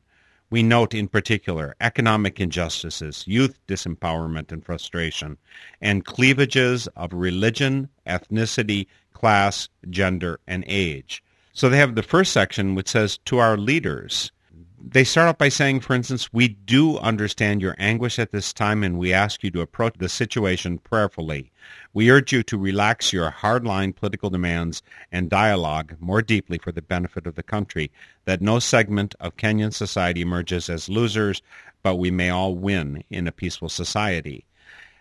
[0.49, 5.37] We note in particular economic injustices, youth disempowerment and frustration,
[5.81, 11.21] and cleavages of religion, ethnicity, class, gender, and age.
[11.51, 14.31] So they have the first section which says, to our leaders.
[14.79, 18.83] They start off by saying, for instance, we do understand your anguish at this time
[18.83, 21.51] and we ask you to approach the situation prayerfully.
[21.93, 26.83] We urge you to relax your hardline political demands and dialogue more deeply for the
[26.83, 27.91] benefit of the country,
[28.25, 31.41] that no segment of Kenyan society emerges as losers,
[31.81, 34.45] but we may all win in a peaceful society.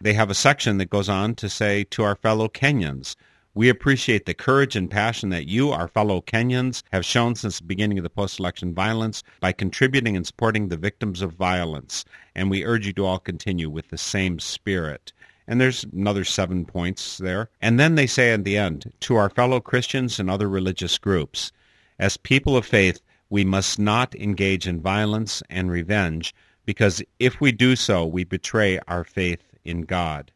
[0.01, 3.15] They have a section that goes on to say to our fellow Kenyans,
[3.57, 7.65] we appreciate the courage and passion that you, our fellow Kenyans, have shown since the
[7.65, 12.67] beginning of the post-election violence by contributing and supporting the victims of violence, and we
[12.67, 15.11] urge you to all continue with the same spirit.
[15.49, 17.49] And there's another seven points there.
[17.63, 21.51] And then they say at the end, to our fellow Christians and other religious groups,
[21.99, 26.35] as people of faith, we must not engage in violence and revenge,
[26.67, 30.31] because if we do so, we betray our faith in God.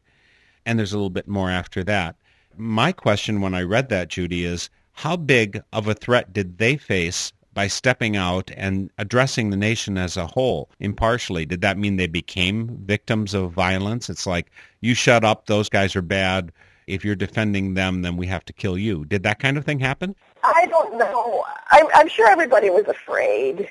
[0.65, 2.15] And there's a little bit more after that.
[2.61, 6.77] My question when I read that, Judy, is how big of a threat did they
[6.77, 11.43] face by stepping out and addressing the nation as a whole impartially?
[11.43, 14.11] Did that mean they became victims of violence?
[14.11, 16.51] It's like, you shut up, those guys are bad.
[16.85, 19.05] If you're defending them, then we have to kill you.
[19.05, 20.15] Did that kind of thing happen?
[20.43, 21.43] I don't know.
[21.71, 23.67] I'm, I'm sure everybody was afraid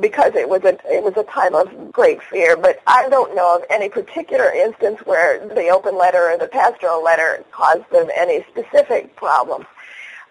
[0.00, 2.56] because it was a it was a time of great fear.
[2.56, 7.02] But I don't know of any particular instance where the open letter or the pastoral
[7.02, 9.66] letter caused them any specific problems.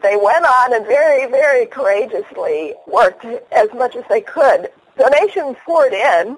[0.01, 4.69] They went on and very, very courageously worked as much as they could.
[4.97, 6.38] Donations poured in.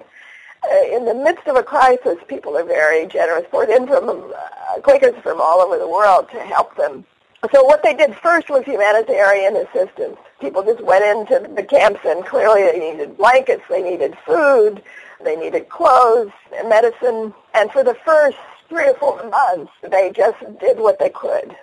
[0.64, 4.80] Uh, in the midst of a crisis, people are very generous, poured in from uh,
[4.80, 7.04] Quakers from all over the world to help them
[7.52, 10.16] so what they did first was humanitarian assistance.
[10.40, 14.82] People just went into the camps and clearly they needed blankets, they needed food,
[15.22, 17.32] they needed clothes, and medicine.
[17.54, 21.56] And for the first three or four months, they just did what they could.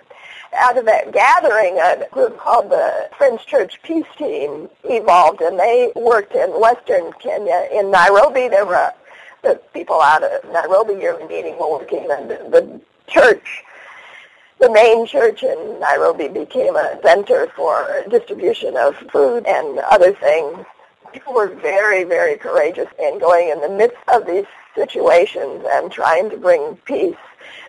[0.58, 5.92] Out of that gathering, a group called the Friends Church Peace Team evolved, and they
[5.94, 7.68] worked in western Kenya.
[7.72, 8.92] In Nairobi, there were
[9.42, 13.62] the people out of Nairobi yearly meeting were working, and the, the church
[14.58, 20.64] the main church in Nairobi became a center for distribution of food and other things.
[21.12, 26.30] People were very, very courageous in going in the midst of these situations and trying
[26.30, 27.16] to bring peace.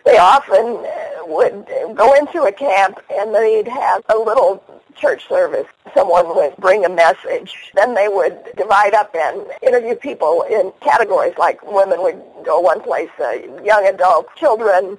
[0.04, 4.62] They often uh, would go into a camp and they'd have a little
[4.94, 5.66] church service.
[5.94, 7.70] Someone would bring a message.
[7.74, 12.82] Then they would divide up and interview people in categories like women would go one
[12.82, 14.98] place, uh, young adults, children,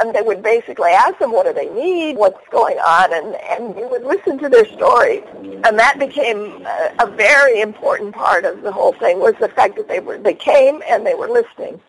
[0.00, 3.76] and they would basically ask them what do they need, what's going on, and, and
[3.78, 5.22] you would listen to their stories.
[5.64, 9.76] And that became a, a very important part of the whole thing was the fact
[9.76, 11.80] that they were they came and they were listening.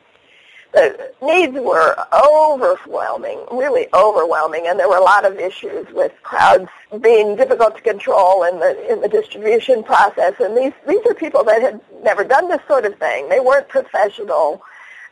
[0.73, 6.69] the needs were overwhelming, really overwhelming, and there were a lot of issues with crowds
[7.01, 10.33] being difficult to control in the in the distribution process.
[10.39, 13.29] And these these are people that had never done this sort of thing.
[13.29, 14.61] They weren't professional.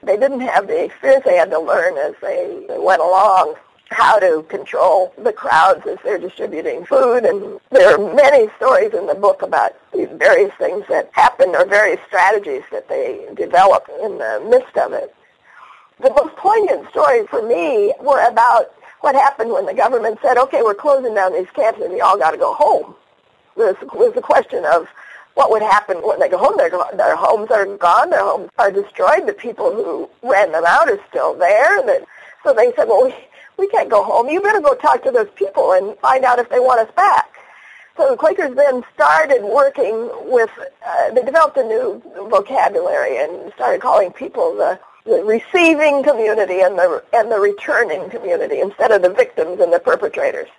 [0.06, 1.26] They didn't have the experience.
[1.26, 3.56] They had to learn as they went along
[3.92, 7.24] how to control the crowds as they're distributing food.
[7.24, 11.66] And there are many stories in the book about these various things that happened or
[11.66, 15.16] various strategies that they developed in the midst of it.
[16.02, 20.62] The most poignant stories for me were about what happened when the government said, okay,
[20.62, 22.96] we're closing down these camps and we all got to go home.
[23.56, 24.88] This was the question of
[25.36, 26.58] what would happen when they go home.
[26.58, 28.10] Their, their homes are gone.
[28.10, 29.28] Their homes are destroyed.
[29.28, 31.86] The people who ran them out are still there.
[31.86, 32.06] That,
[32.44, 33.14] so they said, well, we,
[33.58, 34.30] we can't go home.
[34.30, 37.32] You better go talk to those people and find out if they want us back.
[37.98, 40.50] So the Quakers then started working with,
[40.86, 46.78] uh, they developed a new vocabulary and started calling people the the receiving community and
[46.78, 50.50] the and the returning community instead of the victims and the perpetrators.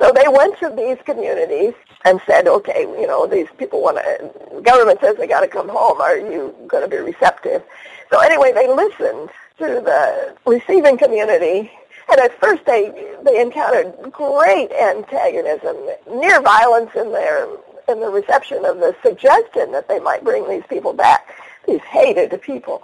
[0.00, 1.74] So they went to these communities
[2.06, 5.68] and said, okay, you know, these people want to, government says they got to come
[5.68, 6.00] home.
[6.00, 7.62] Are you going to be receptive?
[8.10, 11.70] So anyway, they listened to the receiving community.
[12.10, 15.76] And at first they, they encountered great antagonism,
[16.10, 17.46] near violence in their,
[17.86, 21.28] in the reception of the suggestion that they might bring these people back,
[21.68, 22.82] these hated people.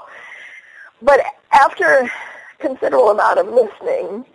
[1.00, 2.10] But after
[2.58, 4.26] considerable amount of listening,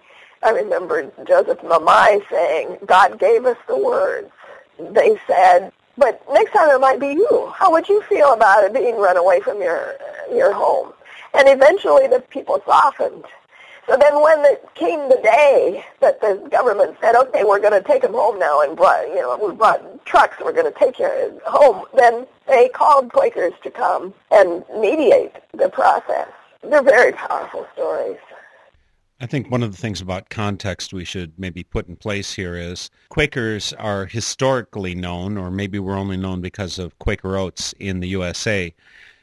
[0.43, 4.31] I remember Joseph Mamai saying, God gave us the words.
[4.79, 7.53] They said, but next time it might be you.
[7.55, 9.95] How would you feel about it being run away from your,
[10.31, 10.93] your home?
[11.33, 13.25] And eventually the people softened.
[13.87, 17.87] So then when it came the day that the government said, okay, we're going to
[17.87, 20.97] take them home now and brought, you know, we brought trucks, we're going to take
[20.97, 26.29] you home, then they called Quakers to come and mediate the process.
[26.63, 28.17] They're very powerful stories.
[29.21, 32.55] I think one of the things about context we should maybe put in place here
[32.55, 37.99] is Quakers are historically known, or maybe we're only known because of Quaker Oats in
[37.99, 38.73] the USA,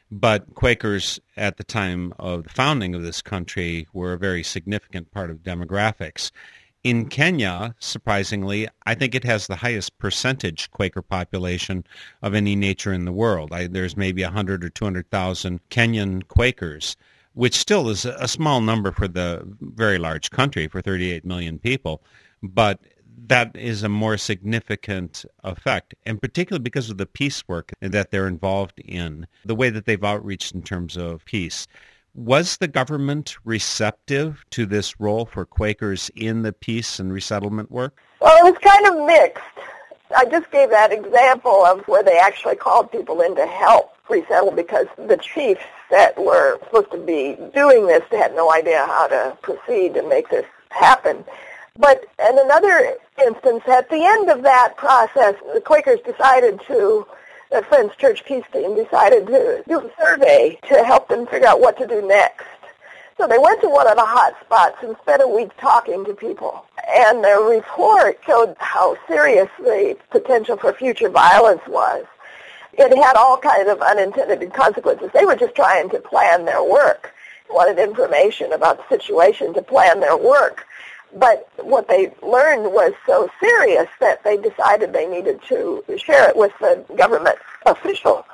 [0.09, 5.11] but Quakers at the time of the founding of this country were a very significant
[5.11, 6.31] part of demographics.
[6.81, 11.83] In Kenya, surprisingly, I think it has the highest percentage Quaker population
[12.21, 13.51] of any nature in the world.
[13.51, 16.95] I, there's maybe 100 or 200,000 Kenyan Quakers
[17.39, 22.03] which still is a small number for the very large country, for 38 million people,
[22.43, 22.81] but
[23.27, 28.27] that is a more significant effect, and particularly because of the peace work that they're
[28.27, 31.65] involved in, the way that they've outreached in terms of peace.
[32.13, 38.01] Was the government receptive to this role for Quakers in the peace and resettlement work?
[38.19, 39.78] Well, it was kind of mixed.
[40.15, 44.51] I just gave that example of where they actually called people in to help resettle
[44.51, 49.37] because the chiefs that were supposed to be doing this had no idea how to
[49.41, 51.23] proceed to make this happen.
[51.77, 57.05] But in another instance, at the end of that process, the Quakers decided to,
[57.51, 61.61] the Friends Church Peace Team decided to do a survey to help them figure out
[61.61, 62.45] what to do next.
[63.19, 66.13] So they went to one of the hot spots and spent a week talking to
[66.13, 66.65] people.
[66.87, 72.05] And their report showed how serious the potential for future violence was
[72.79, 75.09] it had all kinds of unintended consequences.
[75.13, 77.13] They were just trying to plan their work,
[77.49, 80.65] wanted information about the situation to plan their work.
[81.13, 86.37] But what they learned was so serious that they decided they needed to share it
[86.37, 88.25] with the government official.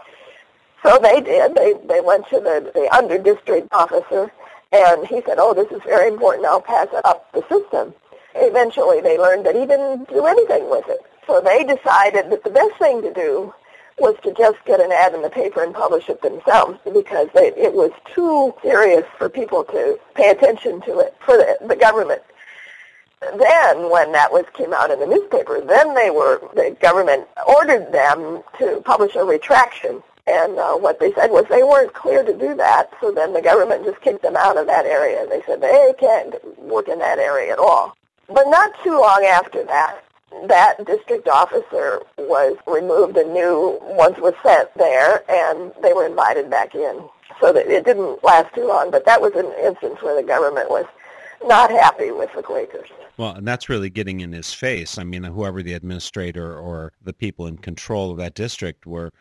[0.84, 1.56] So they did.
[1.56, 4.32] They they went to the, the under district officer
[4.72, 7.94] and he said, Oh, this is very important, I'll pass it up the system.
[8.36, 11.00] Eventually they learned that he didn't do anything with it.
[11.28, 13.54] So they decided that the best thing to do
[13.98, 17.48] was to just get an ad in the paper and publish it themselves because they,
[17.56, 22.22] it was too serious for people to pay attention to it for the, the government.
[23.22, 27.92] Then, when that was came out in the newspaper, then they were the government ordered
[27.92, 32.34] them to publish a retraction, and uh, what they said was they weren't clear to
[32.34, 32.90] do that.
[33.00, 35.28] So then the government just kicked them out of that area.
[35.28, 37.96] They said they can't work in that area at all.
[38.28, 40.04] But not too long after that,
[40.48, 46.50] that district officer was removed and new ones were sent there and they were invited
[46.50, 47.08] back in.
[47.40, 50.70] So that it didn't last too long, but that was an instance where the government
[50.70, 50.86] was
[51.44, 52.90] not happy with the Quakers.
[53.18, 54.98] Well, and that's really getting in his face.
[54.98, 59.12] I mean, whoever the administrator or the people in control of that district were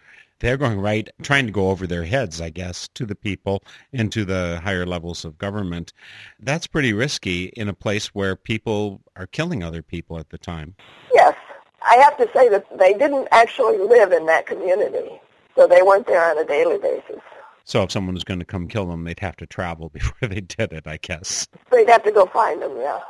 [0.44, 3.64] they're going right, trying to go over their heads, I guess, to the people
[3.94, 5.94] and to the higher levels of government.
[6.38, 10.74] That's pretty risky in a place where people are killing other people at the time.
[11.14, 11.34] Yes.
[11.82, 15.18] I have to say that they didn't actually live in that community,
[15.56, 17.22] so they weren't there on a daily basis.
[17.64, 20.42] So if someone was going to come kill them, they'd have to travel before they
[20.42, 21.48] did it, I guess.
[21.70, 23.00] They'd have to go find them, yeah.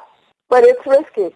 [0.48, 1.34] But it's risky.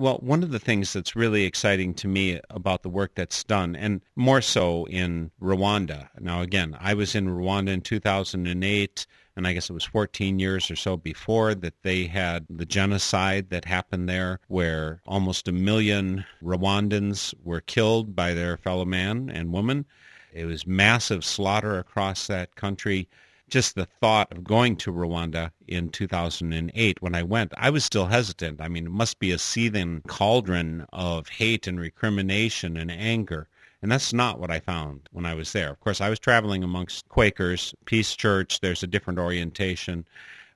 [0.00, 3.76] Well, one of the things that's really exciting to me about the work that's done,
[3.76, 6.08] and more so in Rwanda.
[6.18, 10.70] Now, again, I was in Rwanda in 2008, and I guess it was 14 years
[10.70, 16.24] or so before that they had the genocide that happened there, where almost a million
[16.42, 19.84] Rwandans were killed by their fellow man and woman.
[20.32, 23.06] It was massive slaughter across that country
[23.50, 28.06] just the thought of going to Rwanda in 2008 when I went, I was still
[28.06, 28.60] hesitant.
[28.60, 33.48] I mean, it must be a seething cauldron of hate and recrimination and anger.
[33.82, 35.70] And that's not what I found when I was there.
[35.70, 40.06] Of course, I was traveling amongst Quakers, Peace Church, there's a different orientation.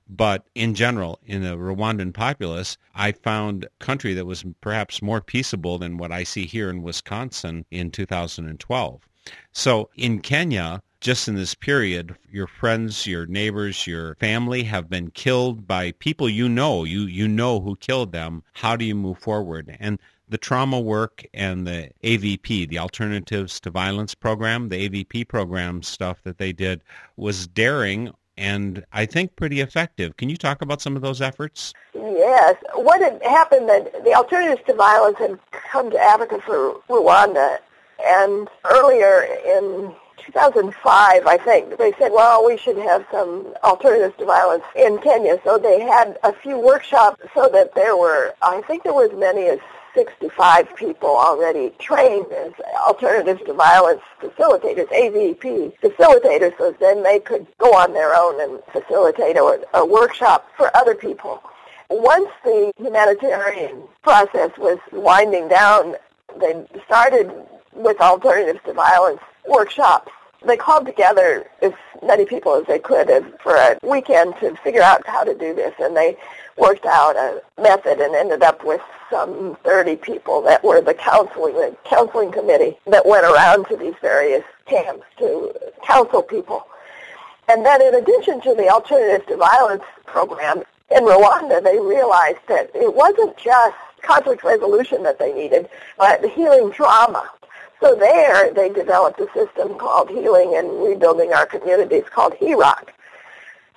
[0.07, 5.21] But in general, in the Rwandan populace, I found a country that was perhaps more
[5.21, 9.09] peaceable than what I see here in Wisconsin in 2012.
[9.51, 15.11] So in Kenya, just in this period, your friends, your neighbors, your family have been
[15.11, 16.83] killed by people you know.
[16.83, 18.43] You you know who killed them.
[18.53, 19.75] How do you move forward?
[19.79, 25.83] And the trauma work and the AVP, the Alternatives to Violence program, the AVP program
[25.83, 26.81] stuff that they did
[27.15, 30.17] was daring and I think pretty effective.
[30.17, 31.73] Can you talk about some of those efforts?
[31.93, 32.55] Yes.
[32.73, 37.59] What had happened that the Alternatives to Violence had come to Africa for Rwanda,
[38.03, 44.25] and earlier in 2005, I think, they said, well, we should have some alternatives to
[44.25, 45.39] violence in Kenya.
[45.43, 49.17] So they had a few workshops so that there were, I think there were as
[49.17, 49.59] many as
[49.95, 52.51] 65 people already trained as
[52.85, 58.61] alternatives to violence facilitators, AVP facilitators, so then they could go on their own and
[58.71, 61.41] facilitate a, a workshop for other people.
[61.89, 65.95] Once the humanitarian process was winding down,
[66.39, 67.31] they started
[67.73, 70.11] with alternatives to violence workshops.
[70.45, 71.73] They called together as
[72.03, 73.07] many people as they could
[73.41, 76.17] for a weekend to figure out how to do this, and they
[76.57, 81.55] worked out a method and ended up with some 30 people that were the counseling,
[81.55, 86.67] the counseling committee that went around to these various camps to counsel people.
[87.47, 90.63] And then in addition to the Alternatives to Violence program,
[90.95, 95.67] in Rwanda they realized that it wasn't just conflict resolution that they needed,
[95.97, 97.29] but the healing trauma.
[97.81, 102.89] So there, they developed a system called Healing and Rebuilding Our Communities called HROC.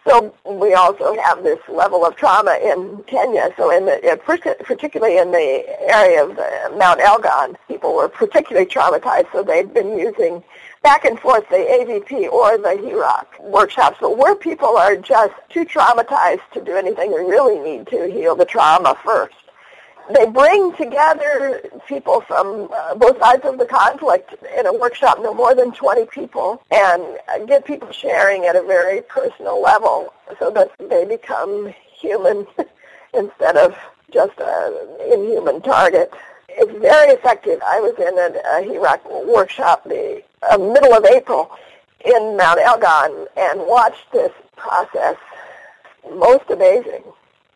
[0.06, 3.50] So we also have this level of trauma in Kenya.
[3.58, 4.18] So in the,
[4.64, 9.30] particularly in the area of uh, Mount Elgon, people were particularly traumatized.
[9.32, 10.42] So they've been using
[10.82, 13.98] back and forth the AVP or the HROC workshops.
[14.00, 18.34] But where people are just too traumatized to do anything, they really need to heal
[18.34, 19.34] the trauma first
[20.14, 25.34] they bring together people from uh, both sides of the conflict in a workshop, no
[25.34, 27.02] more than 20 people, and
[27.46, 32.46] get people sharing at a very personal level so that they become human
[33.14, 33.76] instead of
[34.12, 36.12] just an inhuman target.
[36.48, 37.60] It's very effective.
[37.64, 41.50] I was in a, a HROC workshop the uh, middle of April
[42.04, 45.16] in Mount Elgon and watched this process.
[46.14, 47.04] Most amazing.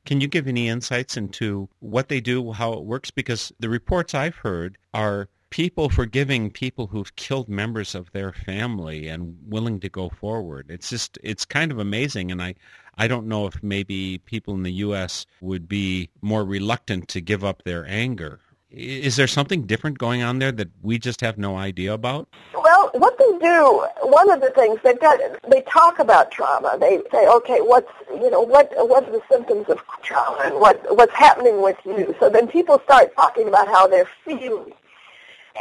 [0.04, 3.10] Can you give any insights into what they do, how it works?
[3.10, 9.06] Because the reports I've heard are people forgiving people who've killed members of their family
[9.06, 10.66] and willing to go forward.
[10.70, 12.54] It's just it's kind of amazing and I
[12.96, 17.44] I don't know if maybe people in the US would be more reluctant to give
[17.44, 18.40] up their anger
[18.72, 22.28] is there something different going on there that we just have no idea about?
[22.54, 25.20] Well, what they do, one of the things they've got,
[25.50, 26.78] they talk about trauma.
[26.80, 30.80] They say, okay, what's you know what what are the symptoms of trauma and what
[30.96, 32.14] what's happening with you?
[32.18, 34.72] So then people start talking about how they're feeling,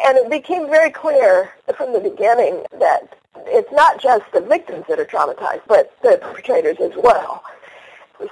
[0.06, 5.00] and it became very clear from the beginning that it's not just the victims that
[5.00, 7.44] are traumatized, but the perpetrators as well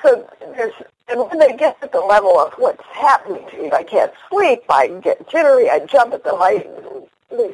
[0.02, 0.74] so there's
[1.10, 4.62] and when they get to the level of what's happening to you, I can't sleep,
[4.70, 6.68] I get jittery, I jump at the light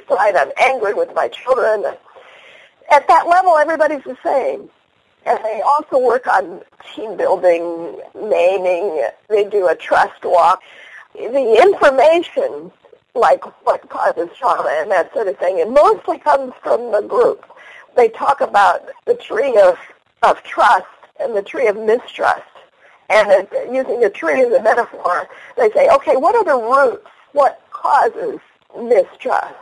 [0.09, 1.86] side, I'm angry with my children.
[2.91, 4.69] At that level, everybody's the same.
[5.25, 6.61] And they also work on
[6.93, 9.05] team building, naming.
[9.29, 10.61] They do a trust walk.
[11.15, 12.71] The information,
[13.15, 17.45] like what causes trauma and that sort of thing, it mostly comes from the group.
[17.95, 19.77] They talk about the tree of,
[20.21, 20.86] of trust
[21.20, 22.43] and the tree of mistrust.
[23.09, 27.07] And uh, using the tree as a metaphor, they say, okay, what are the roots?
[27.34, 28.39] What causes
[28.78, 29.55] mistrust?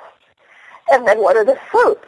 [0.91, 2.07] And then what are the fruits?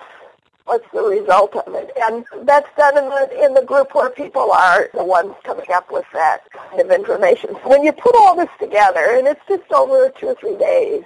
[0.65, 1.91] What's the result of it?
[2.01, 5.91] And that's done in the in the group where people are the ones coming up
[5.91, 7.51] with that kind of information.
[7.61, 11.03] So when you put all this together, and it's just over two or three days,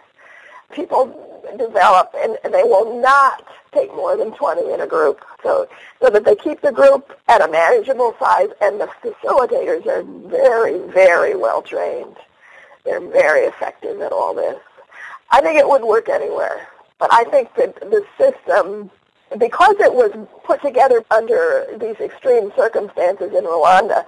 [0.71, 5.23] people develop and they will not take more than 20 in a group.
[5.43, 5.67] So,
[6.01, 10.79] so that they keep the group at a manageable size and the facilitators are very,
[10.91, 12.17] very well trained.
[12.85, 14.59] They're very effective at all this.
[15.31, 16.67] I think it would work anywhere.
[16.97, 18.89] But I think that the system,
[19.37, 20.11] because it was
[20.43, 24.05] put together under these extreme circumstances in Rwanda,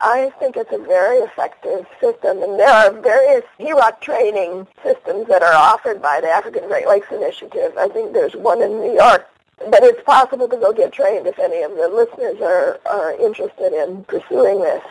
[0.00, 5.42] I think it's a very effective system, and there are various HROC training systems that
[5.42, 7.72] are offered by the African Great Lakes Initiative.
[7.78, 9.26] I think there's one in New York,
[9.58, 13.72] but it's possible to go get trained if any of the listeners are, are interested
[13.72, 14.82] in pursuing this.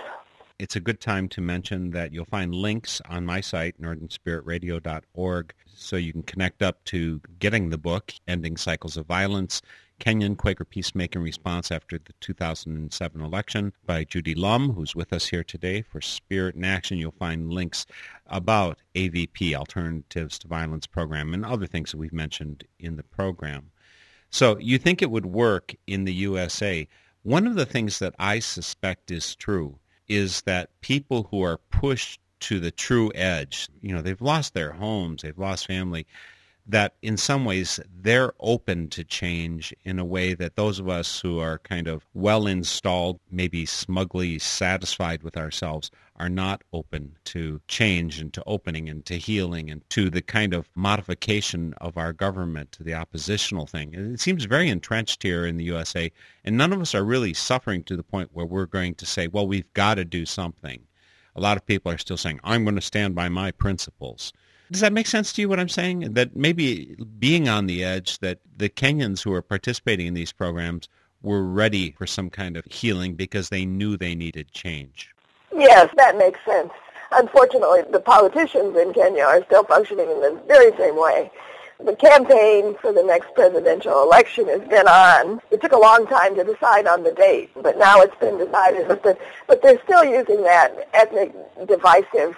[0.57, 5.97] It's a good time to mention that you'll find links on my site, northernspiritradio.org, so
[5.97, 9.61] you can connect up to getting the book, Ending Cycles of Violence,
[9.99, 15.43] Kenyan Quaker Peacemaking Response After the 2007 Election by Judy Lumb, who's with us here
[15.43, 16.97] today for Spirit in Action.
[16.97, 17.85] You'll find links
[18.27, 23.71] about AVP, Alternatives to Violence Program, and other things that we've mentioned in the program.
[24.29, 26.87] So you think it would work in the USA.
[27.23, 32.19] One of the things that I suspect is true is that people who are pushed
[32.41, 36.05] to the true edge, you know, they've lost their homes, they've lost family,
[36.68, 41.20] that in some ways they're open to change in a way that those of us
[41.20, 47.61] who are kind of well installed, maybe smugly satisfied with ourselves, are not open to
[47.68, 52.13] change and to opening and to healing and to the kind of modification of our
[52.13, 53.93] government to the oppositional thing.
[53.93, 56.11] it seems very entrenched here in the USA,
[56.43, 59.28] and none of us are really suffering to the point where we're going to say,
[59.28, 60.82] well, we've got to do something.
[61.36, 64.32] A lot of people are still saying, I'm going to stand by my principles.
[64.72, 66.13] Does that make sense to you what I'm saying?
[66.13, 70.89] That maybe being on the edge, that the Kenyans who are participating in these programs
[71.22, 75.13] were ready for some kind of healing because they knew they needed change.
[75.55, 76.72] Yes, that makes sense.
[77.11, 81.32] Unfortunately, the politicians in Kenya are still functioning in the very same way.
[81.84, 85.41] The campaign for the next presidential election has been on.
[85.51, 88.88] It took a long time to decide on the date, but now it's been decided.
[88.88, 89.17] But, the,
[89.47, 91.34] but they're still using that ethnic
[91.67, 92.36] divisive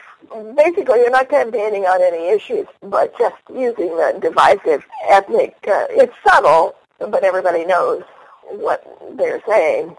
[0.55, 5.55] basically you're not campaigning on any issues, but just using the divisive ethnic.
[5.67, 8.03] Uh, it's subtle, but everybody knows
[8.49, 8.83] what
[9.17, 9.95] they're saying.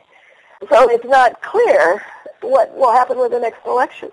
[0.69, 2.03] So it's not clear
[2.41, 4.11] what will happen with the next election.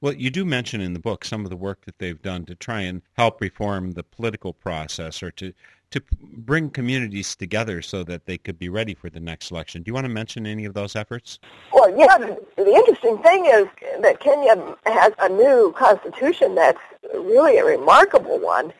[0.00, 2.54] Well, you do mention in the book some of the work that they've done to
[2.54, 5.52] try and help reform the political process or to
[5.94, 9.80] to bring communities together so that they could be ready for the next election.
[9.80, 11.38] Do you want to mention any of those efforts?
[11.72, 12.18] Well, yeah.
[12.56, 13.68] The interesting thing is
[14.00, 16.80] that Kenya has a new constitution that's
[17.14, 18.72] really a remarkable one.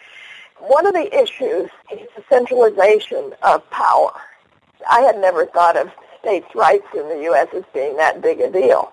[0.59, 4.11] One of the issues is the centralization of power.
[4.91, 7.47] I had never thought of states' rights in the U.S.
[7.55, 8.93] as being that big a deal.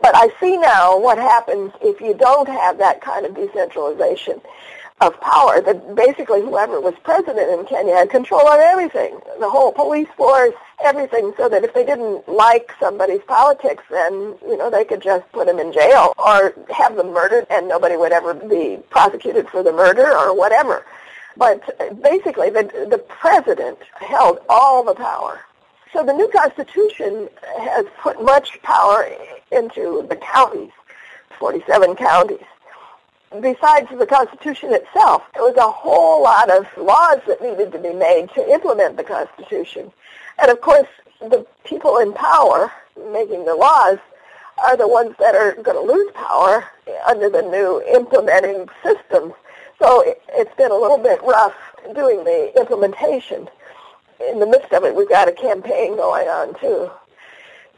[0.00, 4.40] But I see now what happens if you don't have that kind of decentralization
[5.00, 9.72] of power that basically whoever was president in Kenya had control on everything, the whole
[9.72, 14.84] police force, everything, so that if they didn't like somebody's politics, then, you know, they
[14.84, 18.78] could just put them in jail or have them murdered and nobody would ever be
[18.90, 20.84] prosecuted for the murder or whatever.
[21.36, 25.40] But basically, the, the president held all the power.
[25.92, 27.28] So the new Constitution
[27.58, 29.08] has put much power
[29.50, 30.70] into the counties,
[31.38, 32.44] 47 counties
[33.40, 37.92] besides the Constitution itself, there was a whole lot of laws that needed to be
[37.92, 39.92] made to implement the Constitution.
[40.38, 40.88] And of course,
[41.20, 42.72] the people in power
[43.12, 43.98] making the laws
[44.58, 46.64] are the ones that are going to lose power
[47.06, 49.32] under the new implementing systems.
[49.78, 51.54] So it, it's been a little bit rough
[51.94, 53.48] doing the implementation.
[54.28, 56.90] In the midst of it, we've got a campaign going on too.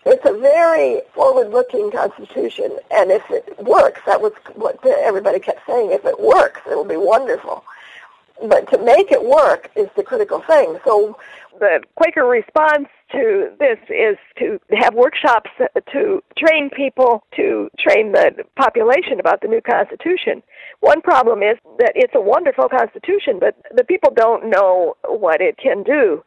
[0.04, 5.92] It's a very forward-looking constitution, and if it works, that was what everybody kept saying.
[5.92, 7.62] If it works, it'll be wonderful.
[8.44, 10.80] But to make it work is the critical thing.
[10.84, 11.16] So
[11.58, 15.50] the Quaker response to this is to have workshops
[15.92, 20.42] to train people, to train the population about the new Constitution.
[20.80, 25.58] One problem is that it's a wonderful Constitution, but the people don't know what it
[25.58, 26.22] can do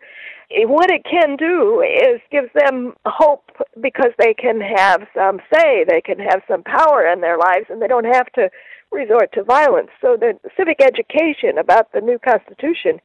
[0.49, 3.49] what it can do is gives them hope
[3.81, 7.81] because they can have some say, they can have some power in their lives, and
[7.81, 8.49] they don't have to
[8.91, 9.89] resort to violence.
[10.01, 12.99] So the civic education about the new Constitution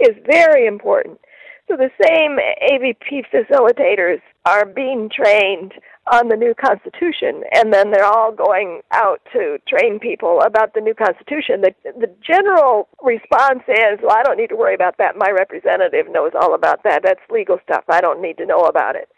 [0.00, 1.20] is very important.
[1.68, 5.72] So the same AVP facilitators are being trained
[6.12, 10.80] on the new Constitution, and then they're all going out to train people about the
[10.80, 11.62] new Constitution.
[11.62, 15.16] The, the general response is, well, I don't need to worry about that.
[15.16, 17.02] My representative knows all about that.
[17.02, 17.82] That's legal stuff.
[17.88, 19.08] I don't need to know about it.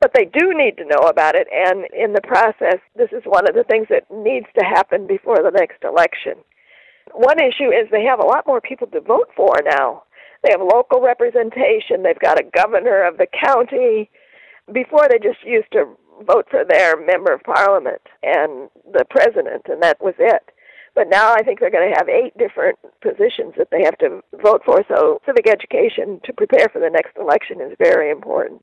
[0.00, 3.48] But they do need to know about it, and in the process, this is one
[3.48, 6.34] of the things that needs to happen before the next election.
[7.12, 10.02] One issue is they have a lot more people to vote for now
[10.44, 12.02] They have local representation.
[12.02, 14.10] They've got a governor of the county.
[14.72, 19.82] Before, they just used to vote for their member of parliament and the president, and
[19.82, 20.50] that was it.
[20.94, 24.20] But now I think they're going to have eight different positions that they have to
[24.42, 24.84] vote for.
[24.88, 28.62] So civic education to prepare for the next election is very important.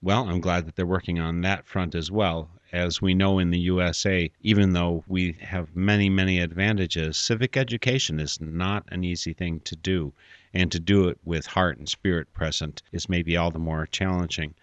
[0.00, 2.50] Well, I'm glad that they're working on that front as well.
[2.72, 8.18] As we know in the USA, even though we have many, many advantages, civic education
[8.18, 10.12] is not an easy thing to do.
[10.54, 14.54] And to do it with heart and spirit present is maybe all the more challenging.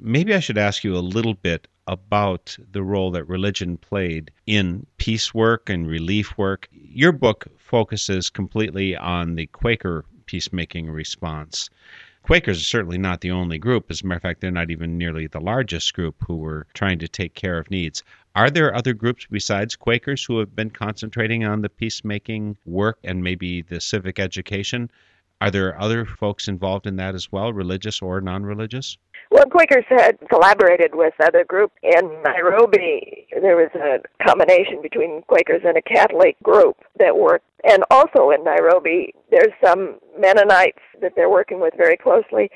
[0.00, 4.86] Maybe I should ask you a little bit about the role that religion played in
[4.96, 6.68] peace work and relief work.
[6.72, 11.68] Your book focuses completely on the Quaker peacemaking response.
[12.22, 13.90] Quakers are certainly not the only group.
[13.90, 16.98] As a matter of fact, they're not even nearly the largest group who were trying
[17.00, 18.02] to take care of needs.
[18.34, 23.22] Are there other groups besides Quakers who have been concentrating on the peacemaking work and
[23.22, 24.90] maybe the civic education?
[25.44, 28.96] Are there other folks involved in that as well, religious or non religious?
[29.30, 33.26] Well, Quakers had collaborated with other groups in Nairobi.
[33.30, 37.44] There was a combination between Quakers and a Catholic group that worked.
[37.62, 42.50] And also in Nairobi, there's some Mennonites that they're working with very closely.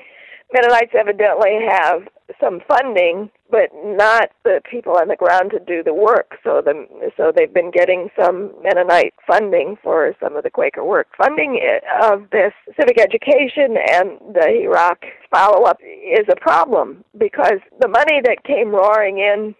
[0.51, 2.07] Mennonites evidently have
[2.41, 6.37] some funding, but not the people on the ground to do the work.
[6.43, 6.87] So the
[7.17, 11.07] so they've been getting some Mennonite funding for some of the Quaker work.
[11.17, 14.97] Funding eh, of this civic education and the HROC
[15.29, 19.55] follow up is a problem because the money that came roaring in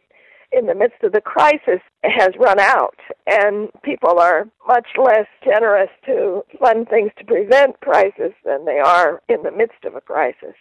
[0.52, 5.92] in the midst of the crisis has run out, and people are much less generous
[6.08, 10.56] to fund things to prevent crisis than they are in the midst of a crisis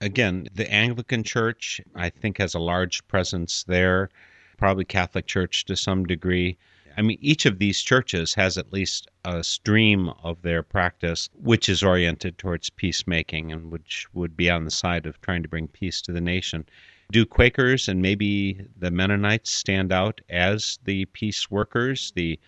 [0.00, 4.08] again, the Anglican Church, I think, has a large presence there,
[4.56, 6.56] probably Catholic Church to some degree.
[6.96, 11.68] I mean, each of these churches has at least a stream of their practice which
[11.68, 15.68] is oriented towards peacemaking and which would be on the side of trying to bring
[15.68, 16.66] peace to the nation.
[17.12, 22.38] Do Quakers and maybe the Mennonites stand out as the peace workers, the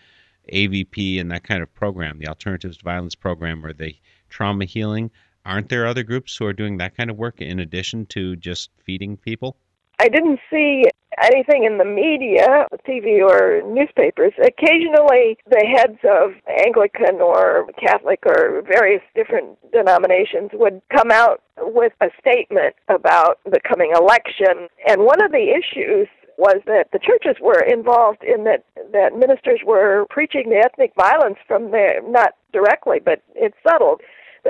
[0.51, 3.95] AVP and that kind of program, the Alternatives to Violence program, or the
[4.29, 5.09] trauma healing?
[5.45, 8.69] Aren't there other groups who are doing that kind of work in addition to just
[8.85, 9.57] feeding people?
[9.99, 10.83] I didn't see
[11.21, 14.33] anything in the media, TV or newspapers.
[14.41, 16.31] Occasionally, the heads of
[16.65, 23.59] Anglican or Catholic or various different denominations would come out with a statement about the
[23.67, 24.67] coming election.
[24.87, 29.61] And one of the issues was that the churches were involved in that that ministers
[29.65, 33.99] were preaching the ethnic violence from there not directly but it's subtle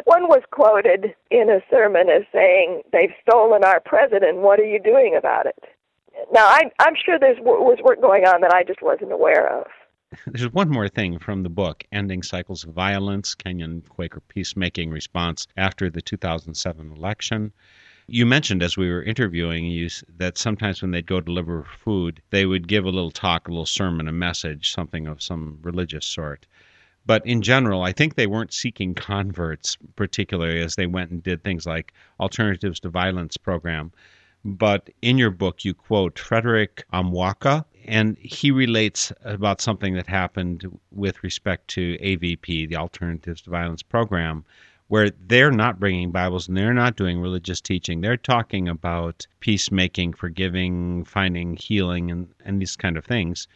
[0.05, 4.39] one was quoted in a sermon as saying, They've stolen our president.
[4.39, 5.57] What are you doing about it?
[6.31, 9.67] Now, I, I'm sure there was work going on that I just wasn't aware of.
[10.27, 15.47] There's one more thing from the book Ending Cycles of Violence Kenyan Quaker Peacemaking Response
[15.57, 17.51] After the 2007 Election.
[18.07, 22.45] You mentioned as we were interviewing you that sometimes when they'd go deliver food, they
[22.45, 26.45] would give a little talk, a little sermon, a message, something of some religious sort.
[27.05, 31.43] But in general, I think they weren't seeking converts, particularly as they went and did
[31.43, 33.91] things like Alternatives to Violence program.
[34.45, 40.65] But in your book, you quote Frederick Amwaka, and he relates about something that happened
[40.91, 44.45] with respect to AVP, the Alternatives to Violence program,
[44.87, 48.01] where they're not bringing Bibles and they're not doing religious teaching.
[48.01, 53.47] They're talking about peacemaking, forgiving, finding healing, and, and these kind of things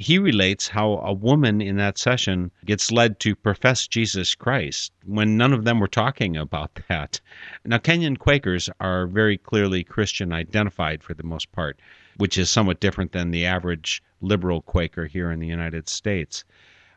[0.00, 5.36] he relates how a woman in that session gets led to profess Jesus Christ when
[5.36, 7.20] none of them were talking about that.
[7.66, 11.78] Now, Kenyan Quakers are very clearly Christian identified for the most part,
[12.16, 16.44] which is somewhat different than the average liberal Quaker here in the United States.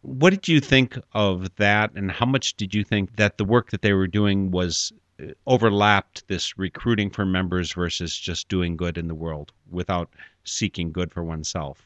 [0.02, 3.72] What did you think of that, and how much did you think that the work
[3.72, 8.98] that they were doing was uh, overlapped this recruiting for members versus just doing good
[8.98, 10.10] in the world without
[10.46, 11.86] seeking good for oneself?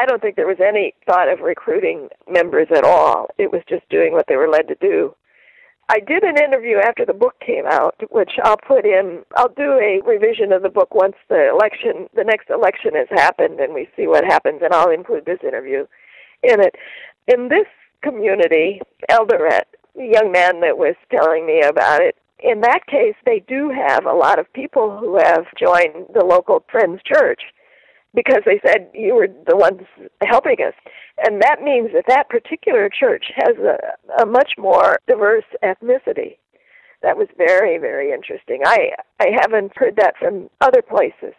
[0.00, 3.26] I don't think there was any thought of recruiting members at all.
[3.36, 5.14] It was just doing what they were led to do.
[5.90, 9.24] I did an interview after the book came out, which I'll put in.
[9.36, 13.60] I'll do a revision of the book once the election, the next election has happened,
[13.60, 15.84] and we see what happens, and I'll include this interview
[16.42, 16.76] in it.
[17.28, 17.66] In this
[18.02, 18.80] community,
[19.10, 23.68] Eldoret, the young man that was telling me about it, in that case, they do
[23.68, 27.42] have a lot of people who have joined the local Friends Church
[28.14, 29.82] because they said you were the ones
[30.22, 30.74] helping us.
[31.24, 36.38] And that means that that particular church has a, a much more diverse ethnicity.
[37.02, 38.60] That was very, very interesting.
[38.64, 38.90] I,
[39.20, 41.34] I haven't heard that from other places.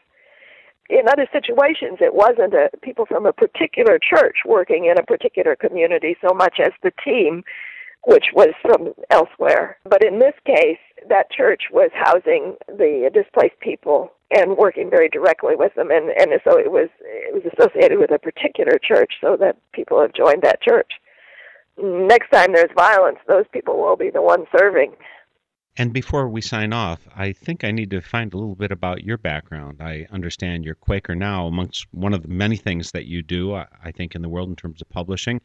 [0.89, 5.55] In other situations, it wasn't a, people from a particular church working in a particular
[5.55, 7.43] community so much as the team,
[8.05, 9.77] which was from elsewhere.
[9.83, 15.55] But in this case, that church was housing the displaced people and working very directly
[15.55, 19.35] with them and and so it was it was associated with a particular church so
[19.37, 20.91] that people have joined that church
[21.77, 24.93] next time there's violence those people will be the ones serving
[25.77, 29.05] and before we sign off, I think I need to find a little bit about
[29.05, 29.77] your background.
[29.79, 31.47] I understand you're Quaker now.
[31.47, 34.57] Amongst one of the many things that you do, I think, in the world in
[34.57, 35.39] terms of publishing,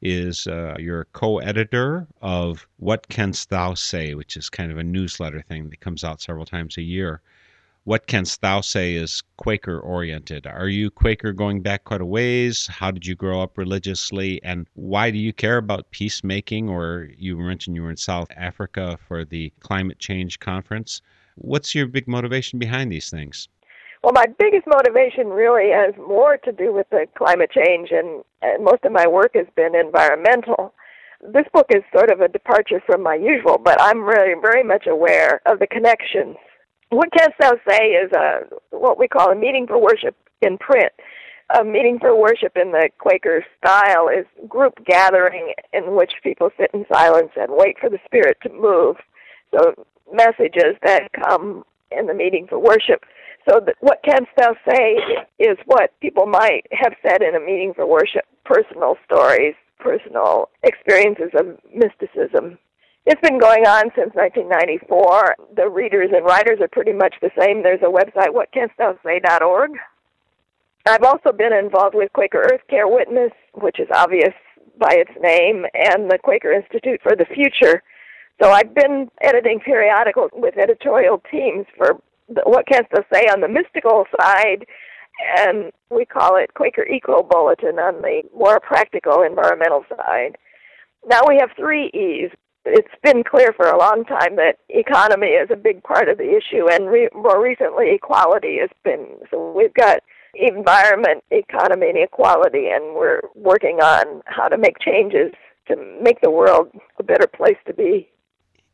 [0.00, 5.42] is uh, you're co-editor of What Canst Thou Say, which is kind of a newsletter
[5.42, 7.20] thing that comes out several times a year
[7.84, 10.46] what canst thou say is Quaker oriented?
[10.46, 12.66] Are you Quaker going back quite a ways?
[12.68, 14.40] How did you grow up religiously?
[14.44, 16.68] And why do you care about peacemaking?
[16.68, 21.02] Or you mentioned you were in South Africa for the climate change conference.
[21.34, 23.48] What's your big motivation behind these things?
[24.04, 28.64] Well, my biggest motivation really has more to do with the climate change, and, and
[28.64, 30.74] most of my work has been environmental
[31.32, 34.88] this book is sort of a departure from my usual, but I'm really very much
[34.88, 36.34] aware of the connections
[36.92, 38.40] what Canst Thou Say is a
[38.70, 40.92] what we call a meeting for worship in print.
[41.58, 46.70] A meeting for worship in the Quaker style is group gathering in which people sit
[46.72, 48.96] in silence and wait for the Spirit to move.
[49.54, 49.74] So
[50.12, 53.04] messages that come in the meeting for worship.
[53.48, 54.98] So that what Canst Thou Say
[55.38, 61.30] is what people might have said in a meeting for worship, personal stories, personal experiences
[61.38, 62.58] of mysticism
[63.04, 65.36] it's been going on since 1994.
[65.56, 67.62] The readers and writers are pretty much the same.
[67.62, 69.70] There's a website, whatcanstthouSay.org.
[70.86, 74.34] I've also been involved with Quaker Earth Care Witness, which is obvious
[74.78, 77.82] by its name, and the Quaker Institute for the Future.
[78.42, 83.40] So I've been editing periodicals with editorial teams for the, What Canst Thou Say on
[83.40, 84.64] the mystical side,
[85.38, 90.36] and we call it Quaker Eco Bulletin on the more practical environmental side.
[91.06, 92.30] Now we have three E's
[92.64, 96.36] it's been clear for a long time that economy is a big part of the
[96.36, 99.06] issue, and re- more recently, equality has been.
[99.30, 100.00] So we've got
[100.34, 105.32] environment, economy, and equality, and we're working on how to make changes
[105.68, 108.08] to make the world a better place to be.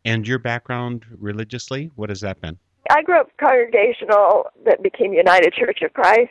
[0.05, 2.59] And your background religiously, what has that been?
[2.91, 6.30] I grew up congregational that became United Church of Christ.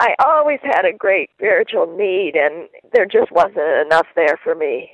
[0.00, 4.90] I always had a great spiritual need, and there just wasn't enough there for me.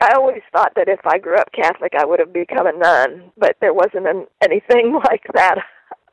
[0.00, 3.30] I always thought that if I grew up Catholic, I would have become a nun,
[3.36, 5.56] but there wasn't an, anything like that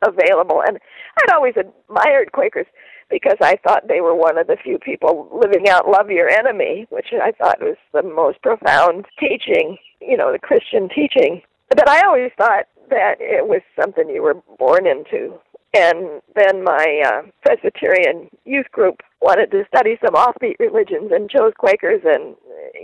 [0.06, 0.62] available.
[0.66, 0.78] And
[1.18, 2.66] I'd always admired Quakers
[3.10, 6.86] because I thought they were one of the few people living out love your enemy,
[6.90, 11.40] which I thought was the most profound teaching, you know, the Christian teaching.
[11.70, 15.38] But I always thought that it was something you were born into.
[15.74, 21.52] And then my uh, Presbyterian youth group wanted to study some offbeat religions and chose
[21.58, 22.36] Quakers and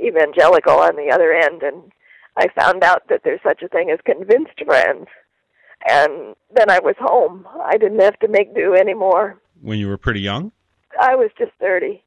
[0.05, 1.63] evangelical on the other end.
[1.63, 1.91] And
[2.37, 5.07] I found out that there's such a thing as convinced friends.
[5.89, 7.47] And then I was home.
[7.63, 9.39] I didn't have to make do anymore.
[9.63, 10.53] When you were pretty young?
[11.01, 12.04] I was just 30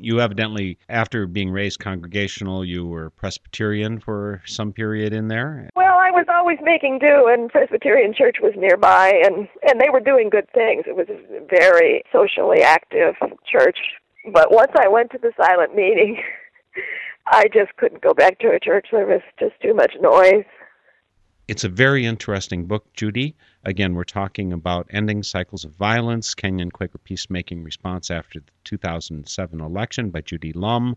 [0.00, 5.68] you evidently, after being raised congregational, you were Presbyterian for some period in there.
[5.76, 10.00] Well, I was always making do, and Presbyterian Church was nearby, and and they were
[10.00, 10.84] doing good things.
[10.86, 13.14] It was a very socially active
[13.50, 13.78] church.
[14.32, 16.22] But once I went to the silent meeting,
[17.26, 18.88] I just couldn't go back to a church.
[18.90, 19.22] service.
[19.38, 20.44] just too much noise.
[21.50, 23.34] It's a very interesting book, Judy.
[23.64, 29.60] Again, we're talking about ending cycles of violence, Kenyan Quaker peacemaking response after the 2007
[29.60, 30.96] election by Judy Lumb.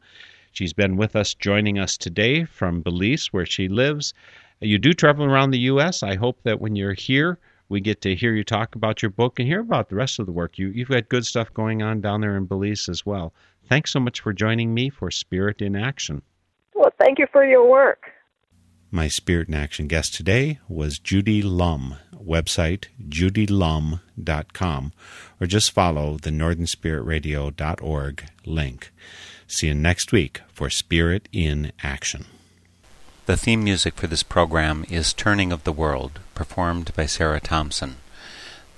[0.51, 4.13] She's been with us, joining us today from Belize, where she lives.
[4.61, 6.03] You do travel around the U.S.
[6.03, 9.39] I hope that when you're here, we get to hear you talk about your book
[9.39, 10.59] and hear about the rest of the work.
[10.59, 13.33] You, you've got good stuff going on down there in Belize as well.
[13.69, 16.21] Thanks so much for joining me for Spirit in Action.
[16.75, 18.11] Well, thank you for your work.
[18.95, 21.95] My Spirit in Action guest today was Judy Lumb.
[22.15, 24.93] Website judylumb.com
[25.41, 28.91] or just follow the northernspiritradio.org link.
[29.47, 32.25] See you next week for Spirit in Action.
[33.25, 37.95] The theme music for this program is Turning of the World, performed by Sarah Thompson.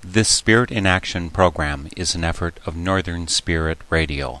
[0.00, 4.40] This Spirit in Action program is an effort of Northern Spirit Radio.